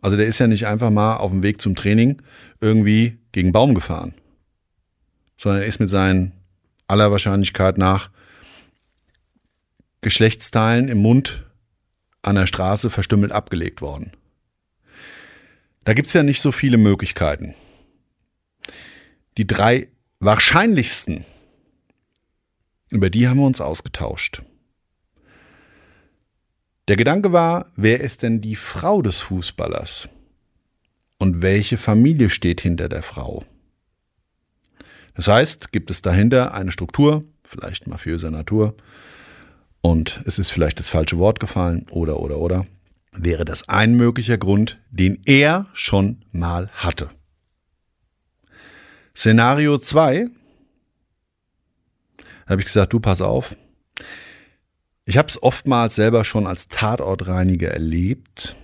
Also 0.00 0.16
der 0.16 0.26
ist 0.26 0.38
ja 0.38 0.46
nicht 0.46 0.66
einfach 0.66 0.90
mal 0.90 1.16
auf 1.16 1.30
dem 1.30 1.42
Weg 1.42 1.60
zum 1.60 1.74
Training 1.74 2.22
irgendwie 2.60 3.18
gegen 3.32 3.52
Baum 3.52 3.74
gefahren, 3.74 4.14
sondern 5.36 5.62
er 5.62 5.68
ist 5.68 5.80
mit 5.80 5.90
seinen 5.90 6.32
aller 6.86 7.10
Wahrscheinlichkeit 7.10 7.76
nach 7.76 8.10
Geschlechtsteilen 10.00 10.88
im 10.88 10.98
Mund 10.98 11.44
an 12.22 12.36
der 12.36 12.46
Straße 12.46 12.88
verstümmelt 12.88 13.32
abgelegt 13.32 13.82
worden. 13.82 14.12
Da 15.84 15.94
gibt 15.94 16.08
es 16.08 16.12
ja 16.12 16.22
nicht 16.22 16.42
so 16.42 16.52
viele 16.52 16.76
Möglichkeiten. 16.76 17.54
Die 19.38 19.46
drei 19.46 19.88
wahrscheinlichsten, 20.18 21.24
über 22.90 23.08
die 23.08 23.28
haben 23.28 23.38
wir 23.38 23.46
uns 23.46 23.60
ausgetauscht. 23.60 24.42
Der 26.88 26.96
Gedanke 26.96 27.32
war, 27.32 27.70
wer 27.76 28.00
ist 28.00 28.22
denn 28.22 28.40
die 28.40 28.56
Frau 28.56 29.00
des 29.00 29.18
Fußballers? 29.20 30.08
Und 31.18 31.42
welche 31.42 31.78
Familie 31.78 32.30
steht 32.30 32.60
hinter 32.60 32.88
der 32.88 33.02
Frau? 33.02 33.44
Das 35.14 35.28
heißt, 35.28 35.72
gibt 35.72 35.90
es 35.90 36.02
dahinter 36.02 36.54
eine 36.54 36.72
Struktur, 36.72 37.24
vielleicht 37.44 37.86
mafiöser 37.86 38.30
Natur, 38.30 38.74
und 39.82 40.20
es 40.26 40.38
ist 40.38 40.50
vielleicht 40.50 40.78
das 40.78 40.88
falsche 40.88 41.18
Wort 41.18 41.40
gefallen, 41.40 41.86
oder, 41.90 42.20
oder, 42.20 42.38
oder 42.38 42.66
wäre 43.12 43.44
das 43.44 43.68
ein 43.68 43.94
möglicher 43.94 44.38
Grund, 44.38 44.80
den 44.90 45.22
er 45.24 45.66
schon 45.72 46.24
mal 46.32 46.68
hatte. 46.72 47.10
Szenario 49.16 49.78
2, 49.78 50.28
habe 52.46 52.60
ich 52.60 52.66
gesagt, 52.66 52.92
du 52.92 53.00
pass 53.00 53.20
auf. 53.20 53.56
Ich 55.04 55.18
habe 55.18 55.28
es 55.28 55.42
oftmals 55.42 55.94
selber 55.94 56.24
schon 56.24 56.46
als 56.46 56.68
Tatortreiniger 56.68 57.68
erlebt, 57.68 58.56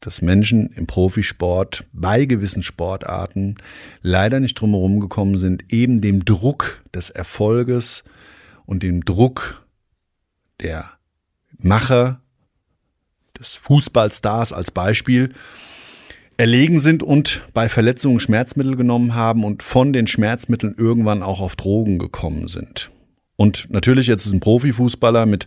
dass 0.00 0.20
Menschen 0.20 0.68
im 0.72 0.86
Profisport 0.86 1.84
bei 1.92 2.26
gewissen 2.26 2.62
Sportarten 2.62 3.56
leider 4.02 4.38
nicht 4.38 4.54
drumherum 4.54 5.00
gekommen 5.00 5.38
sind, 5.38 5.72
eben 5.72 6.02
dem 6.02 6.24
Druck 6.24 6.82
des 6.94 7.08
Erfolges 7.08 8.04
und 8.66 8.82
dem 8.82 9.04
Druck 9.04 9.66
der 10.60 10.90
Macher 11.56 12.20
des 13.38 13.54
Fußballstars 13.54 14.52
als 14.52 14.70
Beispiel 14.70 15.30
erlegen 16.36 16.78
sind 16.78 17.02
und 17.02 17.42
bei 17.52 17.68
Verletzungen 17.68 18.20
Schmerzmittel 18.20 18.76
genommen 18.76 19.14
haben 19.14 19.44
und 19.44 19.62
von 19.62 19.92
den 19.92 20.06
Schmerzmitteln 20.06 20.74
irgendwann 20.76 21.22
auch 21.22 21.40
auf 21.40 21.56
Drogen 21.56 21.98
gekommen 21.98 22.48
sind. 22.48 22.90
Und 23.36 23.66
natürlich 23.70 24.06
jetzt 24.06 24.26
ist 24.26 24.32
ein 24.32 24.40
Profifußballer 24.40 25.26
mit 25.26 25.46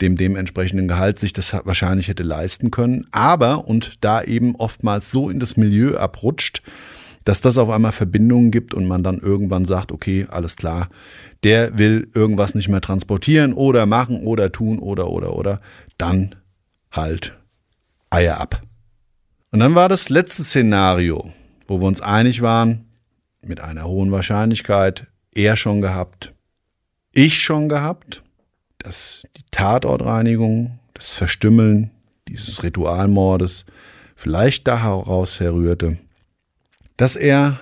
dem 0.00 0.16
dementsprechenden 0.16 0.88
Gehalt 0.88 1.18
sich 1.18 1.32
das 1.32 1.52
wahrscheinlich 1.64 2.08
hätte 2.08 2.24
leisten 2.24 2.70
können, 2.70 3.06
aber 3.12 3.68
und 3.68 3.96
da 4.00 4.22
eben 4.22 4.56
oftmals 4.56 5.10
so 5.10 5.30
in 5.30 5.38
das 5.38 5.56
Milieu 5.56 5.96
abrutscht, 5.96 6.62
dass 7.24 7.40
das 7.40 7.58
auf 7.58 7.70
einmal 7.70 7.92
Verbindungen 7.92 8.50
gibt 8.50 8.74
und 8.74 8.86
man 8.86 9.02
dann 9.02 9.18
irgendwann 9.18 9.64
sagt, 9.64 9.92
okay, 9.92 10.26
alles 10.30 10.56
klar, 10.56 10.88
der 11.42 11.78
will 11.78 12.08
irgendwas 12.12 12.54
nicht 12.54 12.68
mehr 12.68 12.80
transportieren 12.80 13.52
oder 13.52 13.86
machen 13.86 14.24
oder 14.24 14.50
tun 14.52 14.78
oder 14.78 15.10
oder 15.10 15.36
oder, 15.36 15.60
dann 15.96 16.34
halt 16.96 17.36
Eier 18.10 18.40
ab. 18.40 18.62
Und 19.50 19.60
dann 19.60 19.74
war 19.74 19.88
das 19.88 20.08
letzte 20.08 20.42
Szenario, 20.42 21.32
wo 21.66 21.80
wir 21.80 21.86
uns 21.86 22.00
einig 22.00 22.42
waren, 22.42 22.86
mit 23.42 23.60
einer 23.60 23.84
hohen 23.84 24.10
Wahrscheinlichkeit, 24.10 25.06
er 25.34 25.56
schon 25.56 25.80
gehabt, 25.80 26.32
ich 27.12 27.40
schon 27.42 27.68
gehabt, 27.68 28.22
dass 28.78 29.26
die 29.36 29.44
Tatortreinigung, 29.50 30.78
das 30.94 31.14
Verstümmeln 31.14 31.90
dieses 32.28 32.62
Ritualmordes 32.62 33.64
vielleicht 34.16 34.66
daraus 34.66 35.40
herrührte, 35.40 35.98
dass 36.96 37.16
er 37.16 37.60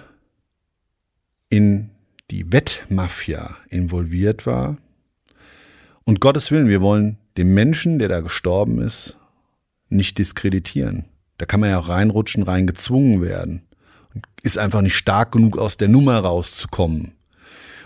in 1.48 1.90
die 2.30 2.52
Wettmafia 2.52 3.56
involviert 3.68 4.46
war. 4.46 4.78
Und 6.04 6.20
Gottes 6.20 6.50
Willen, 6.50 6.68
wir 6.68 6.80
wollen 6.80 7.18
den 7.36 7.52
Menschen, 7.54 7.98
der 7.98 8.08
da 8.08 8.20
gestorben 8.20 8.80
ist, 8.80 9.18
nicht 9.92 10.18
diskreditieren. 10.18 11.06
Da 11.38 11.46
kann 11.46 11.60
man 11.60 11.70
ja 11.70 11.78
auch 11.78 11.88
reinrutschen, 11.88 12.42
reingezwungen 12.42 13.22
werden. 13.22 13.62
Und 14.14 14.26
ist 14.42 14.58
einfach 14.58 14.82
nicht 14.82 14.96
stark 14.96 15.32
genug, 15.32 15.58
aus 15.58 15.76
der 15.76 15.88
Nummer 15.88 16.18
rauszukommen. 16.18 17.12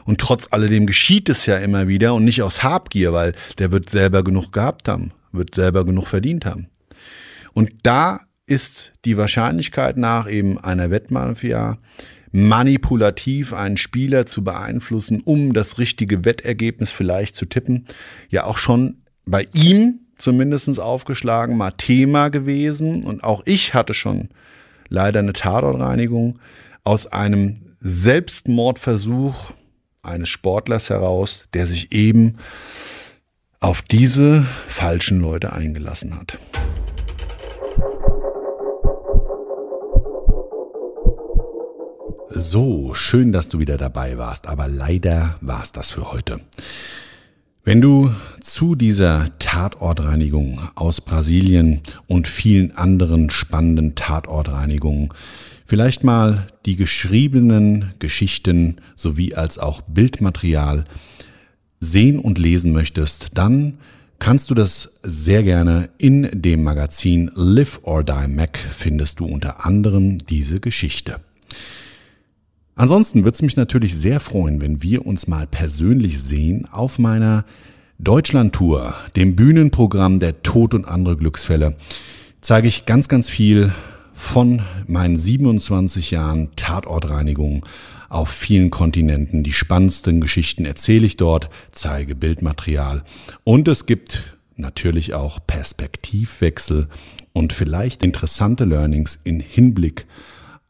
Und 0.04 0.20
trotz 0.20 0.48
alledem 0.50 0.86
geschieht 0.86 1.28
es 1.28 1.46
ja 1.46 1.56
immer 1.56 1.88
wieder 1.88 2.14
und 2.14 2.24
nicht 2.24 2.42
aus 2.42 2.62
Habgier, 2.62 3.12
weil 3.12 3.34
der 3.58 3.72
wird 3.72 3.90
selber 3.90 4.22
genug 4.22 4.52
gehabt 4.52 4.88
haben, 4.88 5.12
wird 5.32 5.54
selber 5.54 5.84
genug 5.84 6.06
verdient 6.06 6.44
haben. 6.46 6.68
Und 7.52 7.70
da 7.82 8.20
ist 8.46 8.92
die 9.04 9.16
Wahrscheinlichkeit 9.16 9.96
nach 9.96 10.30
eben 10.30 10.58
einer 10.58 10.90
Wettmafia 10.90 11.78
manipulativ 12.30 13.52
einen 13.52 13.76
Spieler 13.76 14.26
zu 14.26 14.44
beeinflussen, 14.44 15.20
um 15.20 15.52
das 15.52 15.78
richtige 15.78 16.24
Wettergebnis 16.24 16.92
vielleicht 16.92 17.34
zu 17.34 17.46
tippen, 17.46 17.86
ja 18.28 18.44
auch 18.44 18.58
schon 18.58 19.02
bei 19.24 19.48
ihm 19.54 20.05
zumindest 20.18 20.78
aufgeschlagen, 20.80 21.56
mal 21.56 21.72
Thema 21.72 22.28
gewesen. 22.28 23.04
Und 23.04 23.24
auch 23.24 23.42
ich 23.46 23.74
hatte 23.74 23.94
schon 23.94 24.28
leider 24.88 25.20
eine 25.20 25.32
Tatortreinigung 25.32 26.38
aus 26.84 27.06
einem 27.06 27.74
Selbstmordversuch 27.80 29.52
eines 30.02 30.28
Sportlers 30.28 30.90
heraus, 30.90 31.46
der 31.54 31.66
sich 31.66 31.92
eben 31.92 32.38
auf 33.60 33.82
diese 33.82 34.46
falschen 34.68 35.20
Leute 35.20 35.52
eingelassen 35.52 36.18
hat. 36.18 36.38
So, 42.38 42.92
schön, 42.92 43.32
dass 43.32 43.48
du 43.48 43.58
wieder 43.60 43.78
dabei 43.78 44.18
warst, 44.18 44.46
aber 44.46 44.68
leider 44.68 45.36
war 45.40 45.62
es 45.62 45.72
das 45.72 45.90
für 45.90 46.12
heute. 46.12 46.40
Wenn 47.68 47.80
du 47.80 48.12
zu 48.40 48.76
dieser 48.76 49.26
Tatortreinigung 49.40 50.60
aus 50.76 51.00
Brasilien 51.00 51.80
und 52.06 52.28
vielen 52.28 52.70
anderen 52.76 53.28
spannenden 53.28 53.96
Tatortreinigungen 53.96 55.08
vielleicht 55.64 56.04
mal 56.04 56.46
die 56.64 56.76
geschriebenen 56.76 57.92
Geschichten 57.98 58.76
sowie 58.94 59.34
als 59.34 59.58
auch 59.58 59.80
Bildmaterial 59.80 60.84
sehen 61.80 62.20
und 62.20 62.38
lesen 62.38 62.70
möchtest, 62.70 63.30
dann 63.34 63.78
kannst 64.20 64.48
du 64.48 64.54
das 64.54 65.00
sehr 65.02 65.42
gerne 65.42 65.90
in 65.98 66.30
dem 66.32 66.62
Magazin 66.62 67.32
Live 67.34 67.80
or 67.82 68.04
Die 68.04 68.28
Mac 68.28 68.56
findest 68.58 69.18
du 69.18 69.26
unter 69.26 69.66
anderem 69.66 70.18
diese 70.18 70.60
Geschichte. 70.60 71.18
Ansonsten 72.78 73.24
würde 73.24 73.34
es 73.34 73.42
mich 73.42 73.56
natürlich 73.56 73.96
sehr 73.96 74.20
freuen, 74.20 74.60
wenn 74.60 74.82
wir 74.82 75.06
uns 75.06 75.26
mal 75.26 75.46
persönlich 75.46 76.20
sehen 76.20 76.68
auf 76.70 76.98
meiner 76.98 77.46
Deutschland-Tour, 77.98 78.94
dem 79.16 79.34
Bühnenprogramm 79.34 80.20
der 80.20 80.42
Tod 80.42 80.74
und 80.74 80.84
andere 80.84 81.16
Glücksfälle. 81.16 81.76
Zeige 82.42 82.68
ich 82.68 82.84
ganz, 82.84 83.08
ganz 83.08 83.30
viel 83.30 83.72
von 84.12 84.60
meinen 84.86 85.16
27 85.16 86.10
Jahren 86.10 86.50
Tatortreinigung 86.54 87.64
auf 88.10 88.28
vielen 88.28 88.70
Kontinenten. 88.70 89.42
Die 89.42 89.54
spannendsten 89.54 90.20
Geschichten 90.20 90.66
erzähle 90.66 91.06
ich 91.06 91.16
dort, 91.16 91.48
zeige 91.72 92.14
Bildmaterial 92.14 93.04
und 93.42 93.68
es 93.68 93.86
gibt 93.86 94.36
natürlich 94.56 95.14
auch 95.14 95.38
Perspektivwechsel 95.46 96.88
und 97.32 97.54
vielleicht 97.54 98.04
interessante 98.04 98.66
Learnings 98.66 99.18
in 99.24 99.40
Hinblick 99.40 100.06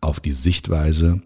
auf 0.01 0.21
die 0.21 0.33
Sichtweise 0.33 1.21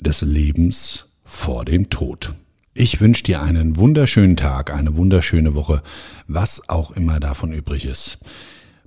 des 0.00 0.22
Lebens 0.22 1.06
vor 1.24 1.64
dem 1.64 1.90
Tod. 1.90 2.34
Ich 2.74 3.00
wünsche 3.00 3.24
dir 3.24 3.42
einen 3.42 3.76
wunderschönen 3.76 4.36
Tag, 4.36 4.72
eine 4.72 4.96
wunderschöne 4.96 5.54
Woche, 5.54 5.82
was 6.26 6.68
auch 6.68 6.92
immer 6.92 7.20
davon 7.20 7.52
übrig 7.52 7.84
ist. 7.84 8.18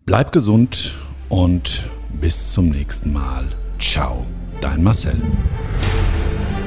Bleib 0.06 0.32
gesund 0.32 0.95
und 1.30 1.84
bis 2.19 2.52
zum 2.52 2.69
nächsten 2.69 3.13
Mal. 3.13 3.45
Ciao, 3.80 4.26
dein 4.62 4.84
Marcel. 4.84 5.21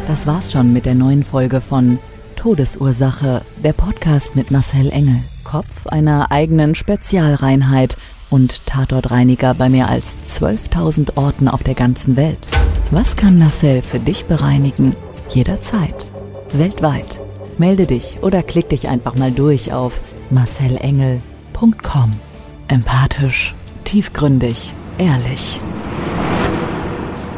Das 0.08 0.26
war's 0.26 0.52
schon 0.52 0.72
mit 0.72 0.86
der 0.86 0.94
neuen 0.94 1.24
Folge 1.24 1.60
von 1.60 1.98
Todesursache, 2.36 3.42
der 3.64 3.72
Podcast 3.72 4.36
mit 4.36 4.50
Marcel 4.50 4.90
Engel, 4.90 5.20
Kopf 5.42 5.86
einer 5.86 6.30
eigenen 6.30 6.74
Spezialreinheit 6.74 7.96
und 8.30 8.66
Tatortreiniger 8.66 9.54
bei 9.54 9.68
mehr 9.68 9.88
als 9.88 10.16
12.000 10.26 11.16
Orten 11.16 11.48
auf 11.48 11.62
der 11.62 11.74
ganzen 11.74 12.16
Welt. 12.16 12.48
Was 12.90 13.16
kann 13.16 13.38
Marcel 13.38 13.82
für 13.82 13.98
dich 13.98 14.26
bereinigen? 14.26 14.94
Jederzeit. 15.28 16.10
Weltweit. 16.52 17.20
Melde 17.58 17.86
dich 17.86 18.18
oder 18.22 18.42
klick 18.42 18.68
dich 18.68 18.88
einfach 18.88 19.16
mal 19.16 19.32
durch 19.32 19.72
auf 19.72 20.00
marcelengel.com. 20.30 22.20
Empathisch, 22.68 23.54
tiefgründig, 23.84 24.74
ehrlich. 24.98 25.60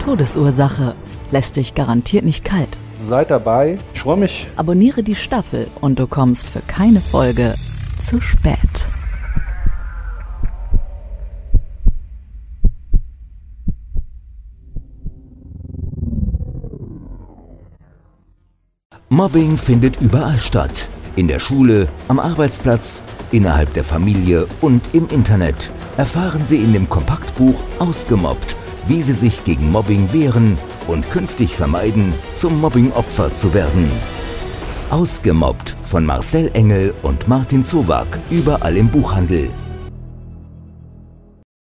Todesursache 0.05 0.95
lässt 1.31 1.57
dich 1.57 1.75
garantiert 1.75 2.25
nicht 2.25 2.45
kalt. 2.45 2.79
Seid 2.99 3.31
dabei. 3.31 3.79
Ich 3.95 4.01
freue 4.01 4.17
mich. 4.17 4.49
Abonniere 4.57 5.03
die 5.03 5.15
Staffel 5.15 5.69
und 5.81 5.99
du 5.99 6.07
kommst 6.07 6.49
für 6.49 6.61
keine 6.61 7.01
Folge 7.01 7.55
zu 8.09 8.21
spät. 8.21 8.88
Mobbing 19.11 19.57
findet 19.57 20.03
überall 20.03 20.39
statt. 20.39 20.91
In 21.17 21.29
der 21.29 21.39
Schule, 21.39 21.89
am 22.09 22.19
Arbeitsplatz, 22.19 23.03
innerhalb 23.33 23.73
der 23.73 23.83
Familie 23.83 24.47
und 24.61 24.83
im 24.93 25.09
Internet. 25.09 25.71
Erfahren 25.97 26.45
Sie 26.45 26.59
in 26.59 26.75
dem 26.75 26.91
Kompaktbuch 26.91 27.55
Ausgemobbt, 27.79 28.55
wie 28.87 29.01
Sie 29.01 29.15
sich 29.15 29.45
gegen 29.45 29.73
Mobbing 29.73 30.13
wehren 30.13 30.59
und 30.89 31.11
künftig 31.11 31.57
vermeiden, 31.57 32.13
zum 32.35 32.61
Mobbing-Opfer 32.61 33.33
zu 33.33 33.55
werden. 33.55 33.91
Ausgemobbt 34.91 35.75
von 35.85 36.05
Marcel 36.05 36.51
Engel 36.53 36.93
und 37.01 37.29
Martin 37.29 37.65
Zowak, 37.65 38.19
überall 38.29 38.77
im 38.77 38.89
Buchhandel. 38.89 39.49